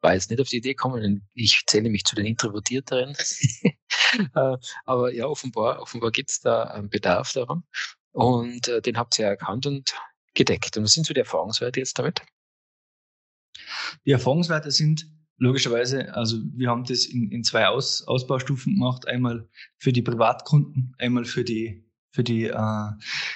war 0.00 0.14
jetzt 0.14 0.30
nicht 0.30 0.40
auf 0.40 0.48
die 0.48 0.58
Idee 0.58 0.70
gekommen, 0.70 1.28
ich 1.34 1.62
zähle 1.66 1.90
mich 1.90 2.04
zu 2.04 2.14
den 2.14 2.26
Introvertierteren. 2.26 3.16
Äh, 4.34 4.56
aber 4.86 5.14
ja, 5.14 5.26
offenbar, 5.26 5.80
offenbar 5.80 6.10
gibt 6.10 6.30
es 6.30 6.40
da 6.40 6.64
einen 6.64 6.90
Bedarf 6.90 7.32
daran. 7.32 7.62
Und 8.10 8.66
äh, 8.66 8.82
den 8.82 8.96
habt 8.96 9.16
ihr 9.20 9.26
erkannt 9.26 9.66
und 9.66 9.94
gedeckt. 10.34 10.76
Und 10.76 10.82
was 10.82 10.94
sind 10.94 11.06
so 11.06 11.14
die 11.14 11.20
Erfahrungswerte 11.20 11.78
jetzt 11.78 11.96
damit? 11.96 12.20
Die 14.04 14.10
Erfahrungswerte 14.10 14.72
sind 14.72 15.08
logischerweise, 15.36 16.12
also 16.14 16.38
wir 16.54 16.70
haben 16.70 16.84
das 16.84 17.06
in, 17.06 17.30
in 17.30 17.44
zwei 17.44 17.66
Aus, 17.68 18.02
Ausbaustufen 18.02 18.74
gemacht. 18.74 19.06
Einmal 19.06 19.48
für 19.78 19.92
die 19.92 20.02
Privatkunden, 20.02 20.94
einmal 20.98 21.24
für 21.24 21.44
die, 21.44 21.88
für 22.10 22.24
die 22.24 22.46
äh, 22.46 22.90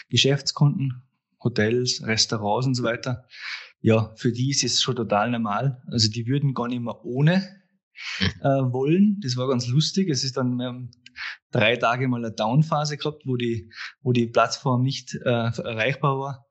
Geschäftskunden, 0.08 1.02
Hotels, 1.42 2.02
Restaurants 2.04 2.66
und 2.66 2.74
so 2.74 2.82
weiter 2.82 3.28
ja, 3.84 4.14
für 4.16 4.32
die 4.32 4.48
ist 4.48 4.64
es 4.64 4.80
schon 4.80 4.96
total 4.96 5.30
normal. 5.30 5.82
Also 5.88 6.10
die 6.10 6.26
würden 6.26 6.54
gar 6.54 6.68
nicht 6.68 6.80
mehr 6.80 7.04
ohne 7.04 7.46
mhm. 8.18 8.26
äh, 8.40 8.72
wollen. 8.72 9.20
Das 9.22 9.36
war 9.36 9.46
ganz 9.46 9.68
lustig. 9.68 10.08
Es 10.08 10.24
ist 10.24 10.38
dann 10.38 10.58
ähm, 10.58 10.90
drei 11.50 11.76
Tage 11.76 12.08
mal 12.08 12.24
eine 12.24 12.34
Downphase 12.34 12.96
gehabt, 12.96 13.26
wo 13.26 13.36
die, 13.36 13.70
wo 14.00 14.12
die 14.12 14.26
Plattform 14.26 14.82
nicht 14.82 15.14
äh, 15.14 15.28
erreichbar 15.28 16.18
war. 16.18 16.46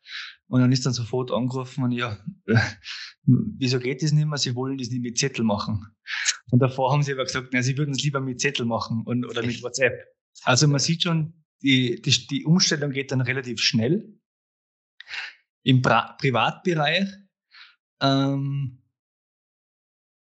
Und 0.45 0.61
dann 0.61 0.71
ist 0.71 0.85
dann 0.85 0.93
sofort 0.93 1.31
angerufen 1.31 1.83
und 1.83 1.91
ja, 1.91 2.23
äh, 2.45 2.55
wieso 3.57 3.79
geht 3.79 4.03
das 4.03 4.11
nicht 4.11 4.27
mehr? 4.27 4.37
Sie 4.37 4.53
wollen 4.53 4.77
das 4.77 4.89
nicht 4.89 5.01
mit 5.01 5.17
Zettel 5.17 5.43
machen. 5.43 5.87
Und 6.51 6.59
davor 6.59 6.91
haben 6.91 7.01
sie 7.01 7.13
aber 7.13 7.23
gesagt, 7.23 7.47
na, 7.51 7.63
sie 7.63 7.75
würden 7.79 7.95
es 7.95 8.03
lieber 8.03 8.21
mit 8.21 8.41
Zettel 8.41 8.67
machen 8.67 9.01
und, 9.07 9.25
oder 9.25 9.43
mit 9.43 9.63
WhatsApp. 9.63 10.05
Also 10.43 10.67
man 10.67 10.77
sieht 10.77 11.01
schon, 11.01 11.43
die, 11.63 11.99
die, 11.99 12.27
die 12.27 12.45
Umstellung 12.45 12.91
geht 12.91 13.11
dann 13.11 13.21
relativ 13.21 13.59
schnell. 13.59 14.19
Im 15.63 15.81
pra 15.81 16.15
Privatbereich 16.19 17.07
ähm, 18.03 18.77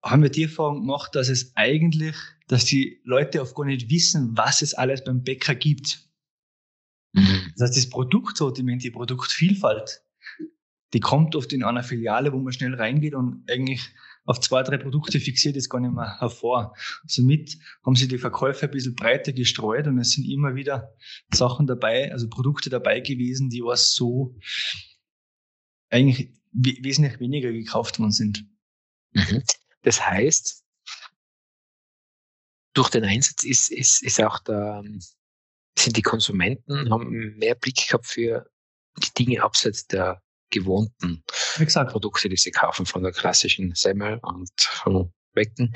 haben 0.03 0.23
wir 0.23 0.31
die 0.31 0.45
Erfahrung 0.45 0.81
gemacht, 0.81 1.15
dass 1.15 1.29
es 1.29 1.53
eigentlich, 1.57 2.17
dass 2.49 2.65
die 2.65 3.01
Leute 3.05 3.41
oft 3.41 3.55
gar 3.55 3.65
nicht 3.65 3.91
wissen, 3.91 4.37
was 4.37 4.63
es 4.63 4.75
alles 4.75 5.05
beim 5.05 5.23
Bäcker 5.23 5.55
gibt. 5.55 6.09
Mhm. 7.13 7.53
Das 7.57 7.69
heißt, 7.69 7.77
das 7.77 7.91
Produktsortiment, 7.91 8.83
die 8.83 8.91
Produktvielfalt, 8.91 10.03
die 10.93 11.01
kommt 11.01 11.37
oft 11.37 11.53
in 11.53 11.63
einer 11.63 11.83
Filiale, 11.83 12.33
wo 12.33 12.39
man 12.39 12.53
schnell 12.53 12.75
reingeht 12.75 13.15
und 13.15 13.49
eigentlich 13.49 13.89
auf 14.25 14.41
zwei, 14.41 14.63
drei 14.63 14.77
Produkte 14.77 15.19
fixiert 15.19 15.57
ist 15.57 15.71
gar 15.71 15.81
nicht 15.81 15.95
mehr 15.95 16.19
hervor. 16.19 16.75
Somit 17.07 17.59
haben 17.85 17.97
sie 17.97 18.09
die 18.09 18.19
Verkäufe 18.19 18.67
ein 18.67 18.71
bisschen 18.71 18.95
breiter 18.95 19.33
gestreut 19.33 19.87
und 19.87 19.99
es 19.99 20.13
sind 20.13 20.25
immer 20.25 20.55
wieder 20.55 20.95
Sachen 21.33 21.67
dabei, 21.67 22.13
also 22.13 22.29
Produkte 22.29 22.71
dabei 22.71 23.01
gewesen, 23.01 23.49
die 23.49 23.63
was 23.63 23.95
so 23.95 24.37
eigentlich 25.91 26.40
wesentlich 26.53 27.21
weniger 27.21 27.53
gekauft 27.53 27.99
worden 27.99 28.13
sind. 28.13 28.45
Mhm. 29.13 29.43
Das 29.83 30.05
heißt, 30.05 30.65
durch 32.75 32.91
den 32.91 33.05
Einsatz 33.05 33.45
ist, 33.45 33.71
ist, 33.71 34.03
ist 34.03 34.21
auch 34.21 34.39
der, 34.41 34.83
sind 35.79 35.97
die 35.97 36.03
Konsumenten, 36.03 36.91
haben 36.91 37.37
mehr 37.37 37.55
Blick 37.55 37.89
gehabt 37.89 38.07
für 38.07 38.51
die 38.99 39.25
Dinge 39.25 39.43
abseits 39.43 39.87
der 39.87 40.23
gewohnten. 40.51 41.23
Produkte, 41.87 42.29
die 42.29 42.37
sie 42.37 42.51
kaufen, 42.51 42.87
von 42.87 43.03
der 43.03 43.13
klassischen 43.13 43.75
Semmel 43.75 44.19
und 44.23 44.51
vom 44.61 45.13
Wecken 45.35 45.73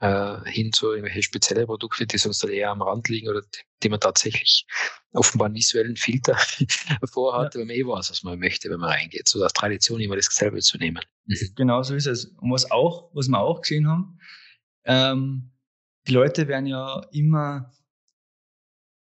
äh, 0.00 0.50
hin 0.50 0.72
zu 0.72 0.90
irgendwelche 0.90 1.22
spezielle 1.22 1.66
Produkte, 1.66 2.06
die 2.06 2.18
sonst 2.18 2.44
eher 2.44 2.70
am 2.70 2.82
Rand 2.82 3.08
liegen 3.08 3.28
oder 3.28 3.42
die 3.82 3.88
man 3.88 4.00
tatsächlich 4.00 4.66
offenbar 5.12 5.46
einen 5.46 5.54
visuellen 5.54 5.96
Filter 5.96 6.36
vorhat, 7.12 7.54
ja. 7.54 7.60
wenn 7.60 7.68
man 7.68 7.76
eh 7.76 7.86
weiß, 7.86 8.10
was 8.10 8.22
man 8.22 8.38
möchte, 8.38 8.70
wenn 8.70 8.80
man 8.80 8.90
reingeht. 8.90 9.28
So 9.28 9.44
aus 9.44 9.52
Tradition 9.52 10.00
immer 10.00 10.16
das 10.16 10.26
selber 10.26 10.58
zu 10.58 10.78
nehmen. 10.78 11.02
Mhm. 11.26 11.36
Genau 11.56 11.82
so 11.82 11.94
ist 11.94 12.06
es. 12.06 12.26
Und 12.26 12.50
was 12.50 12.70
auch, 12.70 13.10
was 13.14 13.28
wir 13.28 13.40
auch 13.40 13.62
gesehen 13.62 13.88
haben, 13.88 14.18
ähm, 14.84 15.50
die 16.06 16.12
Leute 16.12 16.48
werden 16.48 16.66
ja 16.66 17.00
immer, 17.12 17.72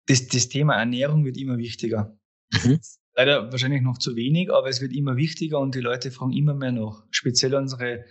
das, 0.06 0.28
das 0.28 0.50
Thema 0.50 0.76
Ernährung 0.76 1.26
wird 1.26 1.38
immer 1.38 1.58
wichtiger. 1.58 2.18
Mhm. 2.52 2.80
Leider 3.16 3.52
wahrscheinlich 3.52 3.82
noch 3.82 4.00
zu 4.00 4.16
wenig, 4.16 4.52
aber 4.52 4.70
es 4.70 4.82
wird 4.82 4.94
immer 4.94 5.18
wichtiger 5.18 5.60
und 5.60 5.76
die 5.76 5.82
Leute 5.82 6.10
fragen 6.10 6.34
immer 6.34 6.56
mehr 6.56 6.72
nach. 6.72 7.04
Speziell 7.12 7.54
unsere 7.54 8.06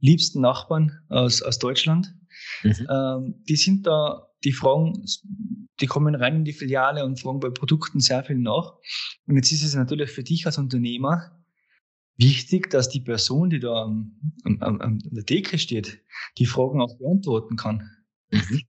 liebsten 0.00 0.40
Nachbarn 0.40 1.00
aus, 1.08 1.42
aus 1.42 1.58
Deutschland. 1.58 2.14
Mhm. 2.64 2.88
Ähm, 2.90 3.34
die 3.48 3.56
sind 3.56 3.86
da, 3.86 4.28
die 4.42 4.52
fragen, 4.52 5.04
die 5.80 5.86
kommen 5.86 6.16
rein 6.16 6.36
in 6.36 6.44
die 6.44 6.52
Filiale 6.52 7.04
und 7.04 7.20
fragen 7.20 7.38
bei 7.38 7.50
Produkten 7.50 8.00
sehr 8.00 8.24
viel 8.24 8.38
nach. 8.38 8.74
Und 9.26 9.36
jetzt 9.36 9.52
ist 9.52 9.62
es 9.62 9.74
natürlich 9.74 10.10
für 10.10 10.24
dich 10.24 10.44
als 10.44 10.58
Unternehmer 10.58 11.38
wichtig, 12.16 12.68
dass 12.70 12.88
die 12.88 13.00
Person, 13.00 13.50
die 13.50 13.60
da 13.60 13.84
am, 13.84 14.18
am, 14.44 14.60
am, 14.60 14.80
an 14.80 14.98
der 15.04 15.24
Theke 15.24 15.58
steht, 15.58 16.02
die 16.36 16.46
Fragen 16.46 16.80
auch 16.80 16.98
beantworten 16.98 17.56
kann. 17.56 17.88
Mhm. 18.32 18.62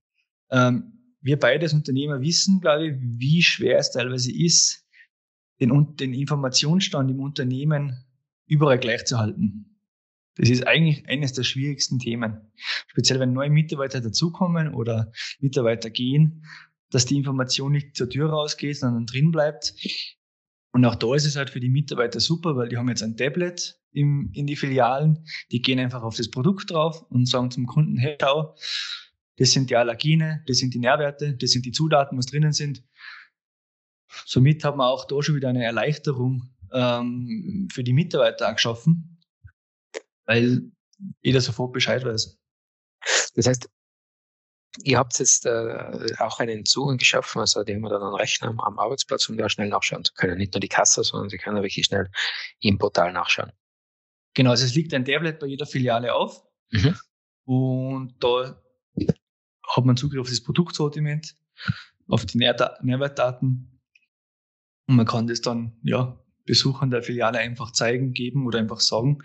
Ähm, 0.52 0.92
wir 1.20 1.38
beide 1.38 1.64
als 1.64 1.74
Unternehmer 1.74 2.20
wissen, 2.20 2.60
glaube 2.60 2.88
ich, 2.88 2.94
wie 3.00 3.42
schwer 3.42 3.78
es 3.78 3.90
teilweise 3.90 4.32
ist, 4.32 4.86
den, 5.60 5.96
den 5.96 6.14
Informationsstand 6.14 7.10
im 7.10 7.20
Unternehmen 7.20 8.04
überall 8.46 8.78
gleich 8.78 9.04
zu 9.04 9.18
halten. 9.18 9.78
Das 10.36 10.48
ist 10.48 10.66
eigentlich 10.66 11.06
eines 11.08 11.32
der 11.32 11.42
schwierigsten 11.42 11.98
Themen. 11.98 12.40
Speziell 12.86 13.20
wenn 13.20 13.32
neue 13.32 13.50
Mitarbeiter 13.50 14.00
dazukommen 14.00 14.74
oder 14.74 15.12
Mitarbeiter 15.40 15.90
gehen, 15.90 16.44
dass 16.90 17.04
die 17.04 17.16
Information 17.16 17.72
nicht 17.72 17.96
zur 17.96 18.08
Tür 18.08 18.30
rausgeht, 18.30 18.78
sondern 18.78 19.06
drin 19.06 19.30
bleibt. 19.30 19.74
Und 20.72 20.84
auch 20.84 20.94
da 20.94 21.14
ist 21.14 21.26
es 21.26 21.36
halt 21.36 21.50
für 21.50 21.60
die 21.60 21.68
Mitarbeiter 21.68 22.20
super, 22.20 22.56
weil 22.56 22.68
die 22.68 22.76
haben 22.76 22.88
jetzt 22.88 23.02
ein 23.02 23.16
Tablet 23.16 23.78
im, 23.92 24.30
in 24.32 24.46
die 24.46 24.56
Filialen, 24.56 25.24
die 25.50 25.62
gehen 25.62 25.78
einfach 25.78 26.02
auf 26.02 26.16
das 26.16 26.30
Produkt 26.30 26.70
drauf 26.70 27.02
und 27.10 27.28
sagen 27.28 27.50
zum 27.50 27.66
Kunden, 27.66 27.96
hey, 27.98 28.16
schau, 28.20 28.54
das 29.36 29.52
sind 29.52 29.70
die 29.70 29.76
Allergene, 29.76 30.44
das 30.46 30.58
sind 30.58 30.74
die 30.74 30.78
Nährwerte, 30.78 31.34
das 31.36 31.50
sind 31.50 31.66
die 31.66 31.72
Zutaten, 31.72 32.16
was 32.16 32.26
drinnen 32.26 32.52
sind. 32.52 32.84
Somit 34.26 34.64
haben 34.64 34.78
wir 34.78 34.88
auch 34.88 35.06
da 35.06 35.22
schon 35.22 35.36
wieder 35.36 35.48
eine 35.48 35.64
Erleichterung 35.64 36.50
ähm, 36.72 37.68
für 37.72 37.84
die 37.84 37.92
Mitarbeiter 37.92 38.52
geschaffen, 38.52 39.20
weil 40.24 40.62
jeder 41.20 41.40
sofort 41.40 41.72
Bescheid 41.72 42.04
weiß. 42.04 42.38
Das 43.34 43.46
heißt, 43.46 43.68
ihr 44.82 44.98
habt 44.98 45.18
jetzt 45.18 45.46
äh, 45.46 46.14
auch 46.18 46.38
einen 46.38 46.64
Zugang 46.64 46.98
geschaffen, 46.98 47.40
also 47.40 47.64
die 47.64 47.74
haben 47.74 47.82
dann 47.82 48.02
einen 48.02 48.14
Rechner 48.14 48.48
am, 48.48 48.60
am 48.60 48.78
Arbeitsplatz, 48.78 49.28
um 49.28 49.36
da 49.36 49.48
schnell 49.48 49.68
nachschauen 49.68 50.04
zu 50.04 50.12
können. 50.14 50.38
Nicht 50.38 50.54
nur 50.54 50.60
die 50.60 50.68
Kasse, 50.68 51.02
sondern 51.02 51.30
sie 51.30 51.38
können 51.38 51.62
wirklich 51.62 51.86
schnell 51.86 52.10
im 52.60 52.78
Portal 52.78 53.12
nachschauen. 53.12 53.52
Genau, 54.34 54.50
also 54.50 54.64
es 54.64 54.74
liegt 54.74 54.94
ein 54.94 55.04
Tablet 55.04 55.40
bei 55.40 55.46
jeder 55.46 55.66
Filiale 55.66 56.14
auf 56.14 56.44
mhm. 56.70 56.96
und 57.44 58.14
da 58.20 58.62
hat 59.68 59.84
man 59.84 59.96
Zugriff 59.96 60.20
auf 60.20 60.28
das 60.28 60.42
Produktsortiment, 60.42 61.34
auf 62.08 62.26
die 62.26 62.38
Nährwertdaten 62.38 63.69
und 64.90 64.96
man 64.96 65.06
kann 65.06 65.28
das 65.28 65.40
dann, 65.40 65.78
ja, 65.84 66.18
Besuchern 66.46 66.90
der 66.90 67.04
Filiale 67.04 67.38
einfach 67.38 67.70
zeigen, 67.70 68.12
geben 68.12 68.44
oder 68.44 68.58
einfach 68.58 68.80
sagen. 68.80 69.18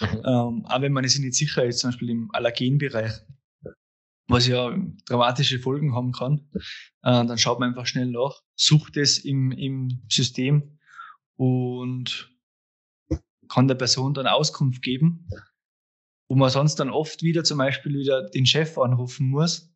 Mhm. 0.00 0.06
Ähm, 0.24 0.66
aber 0.66 0.82
wenn 0.82 0.92
man 0.92 1.06
sich 1.08 1.20
nicht 1.20 1.34
sicher 1.34 1.64
ist, 1.64 1.80
zum 1.80 1.90
Beispiel 1.90 2.10
im 2.10 2.30
Allergenbereich, 2.32 3.12
was 4.28 4.46
ja 4.46 4.72
dramatische 5.06 5.58
Folgen 5.58 5.92
haben 5.96 6.12
kann, 6.12 6.48
äh, 7.02 7.26
dann 7.26 7.36
schaut 7.36 7.58
man 7.58 7.70
einfach 7.70 7.86
schnell 7.86 8.06
nach, 8.06 8.42
sucht 8.54 8.96
es 8.96 9.18
im, 9.18 9.50
im 9.50 10.04
System 10.08 10.78
und 11.34 12.30
kann 13.48 13.66
der 13.66 13.74
Person 13.74 14.14
dann 14.14 14.28
Auskunft 14.28 14.82
geben, 14.82 15.28
wo 16.28 16.36
man 16.36 16.50
sonst 16.50 16.76
dann 16.76 16.90
oft 16.90 17.24
wieder 17.24 17.42
zum 17.42 17.58
Beispiel 17.58 17.92
wieder 17.92 18.30
den 18.30 18.46
Chef 18.46 18.78
anrufen 18.78 19.28
muss, 19.30 19.74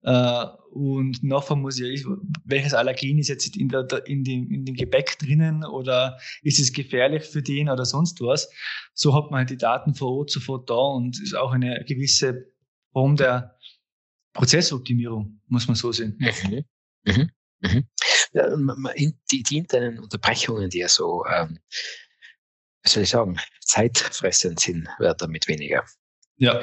und 0.00 1.22
nachher 1.22 1.56
muss 1.56 1.80
ich, 1.80 2.04
welches 2.44 2.72
Allergen 2.72 3.18
ist 3.18 3.28
jetzt 3.28 3.56
in, 3.56 3.68
der, 3.68 3.86
in, 4.06 4.22
dem, 4.22 4.50
in 4.50 4.64
dem 4.64 4.76
Gebäck 4.76 5.18
drinnen 5.18 5.64
oder 5.64 6.18
ist 6.42 6.60
es 6.60 6.72
gefährlich 6.72 7.24
für 7.24 7.42
den 7.42 7.68
oder 7.68 7.84
sonst 7.84 8.20
was. 8.20 8.48
So 8.94 9.14
hat 9.14 9.30
man 9.30 9.38
halt 9.38 9.50
die 9.50 9.56
Daten 9.56 9.94
vor 9.94 10.12
Ort 10.18 10.30
sofort 10.30 10.70
da 10.70 10.74
und 10.74 11.20
ist 11.20 11.34
auch 11.34 11.52
eine 11.52 11.84
gewisse 11.86 12.52
Form 12.92 13.16
der 13.16 13.56
Prozessoptimierung, 14.34 15.40
muss 15.46 15.66
man 15.66 15.74
so 15.74 15.90
sehen. 15.90 16.16
Mhm. 16.18 16.64
Mhm. 17.04 17.30
Mhm. 17.60 17.88
Die, 19.32 19.42
die 19.42 19.56
internen 19.56 19.98
Unterbrechungen, 19.98 20.70
die 20.70 20.78
ja 20.78 20.88
so, 20.88 21.24
ähm, 21.26 21.58
was 22.84 22.92
soll 22.92 23.02
ich 23.02 23.10
sagen, 23.10 23.38
zeitfressend 23.60 24.60
sind, 24.60 24.88
werden 24.98 25.16
damit 25.18 25.48
weniger. 25.48 25.84
Ja, 26.36 26.60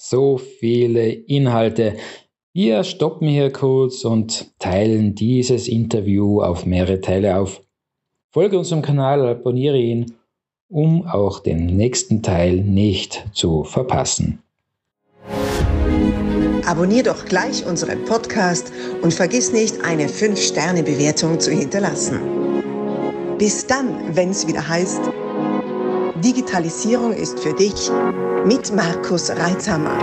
so 0.00 0.38
viele 0.38 1.08
Inhalte. 1.10 1.96
Wir 2.52 2.84
stoppen 2.84 3.26
hier 3.26 3.52
kurz 3.52 4.04
und 4.04 4.56
teilen 4.60 5.16
dieses 5.16 5.66
Interview 5.66 6.40
auf 6.40 6.64
mehrere 6.64 7.00
Teile 7.00 7.36
auf. 7.36 7.60
Folge 8.30 8.58
unserem 8.58 8.80
Kanal, 8.80 9.26
abonniere 9.26 9.76
ihn, 9.76 10.14
um 10.68 11.04
auch 11.04 11.40
den 11.40 11.66
nächsten 11.66 12.22
Teil 12.22 12.62
nicht 12.62 13.26
zu 13.32 13.64
verpassen. 13.64 14.40
Abonnier 16.64 17.02
doch 17.02 17.24
gleich 17.24 17.66
unseren 17.66 18.04
Podcast 18.04 18.72
und 19.02 19.12
vergiss 19.12 19.52
nicht, 19.52 19.82
eine 19.82 20.06
5-Sterne-Bewertung 20.06 21.40
zu 21.40 21.50
hinterlassen. 21.50 22.20
Bis 23.36 23.66
dann, 23.66 24.14
wenn 24.14 24.30
es 24.30 24.46
wieder 24.46 24.68
heißt, 24.68 25.00
Digitalisierung 26.28 27.14
ist 27.14 27.40
für 27.40 27.54
dich 27.54 27.90
mit 28.44 28.70
Markus 28.76 29.30
Reitzhammer. 29.30 29.98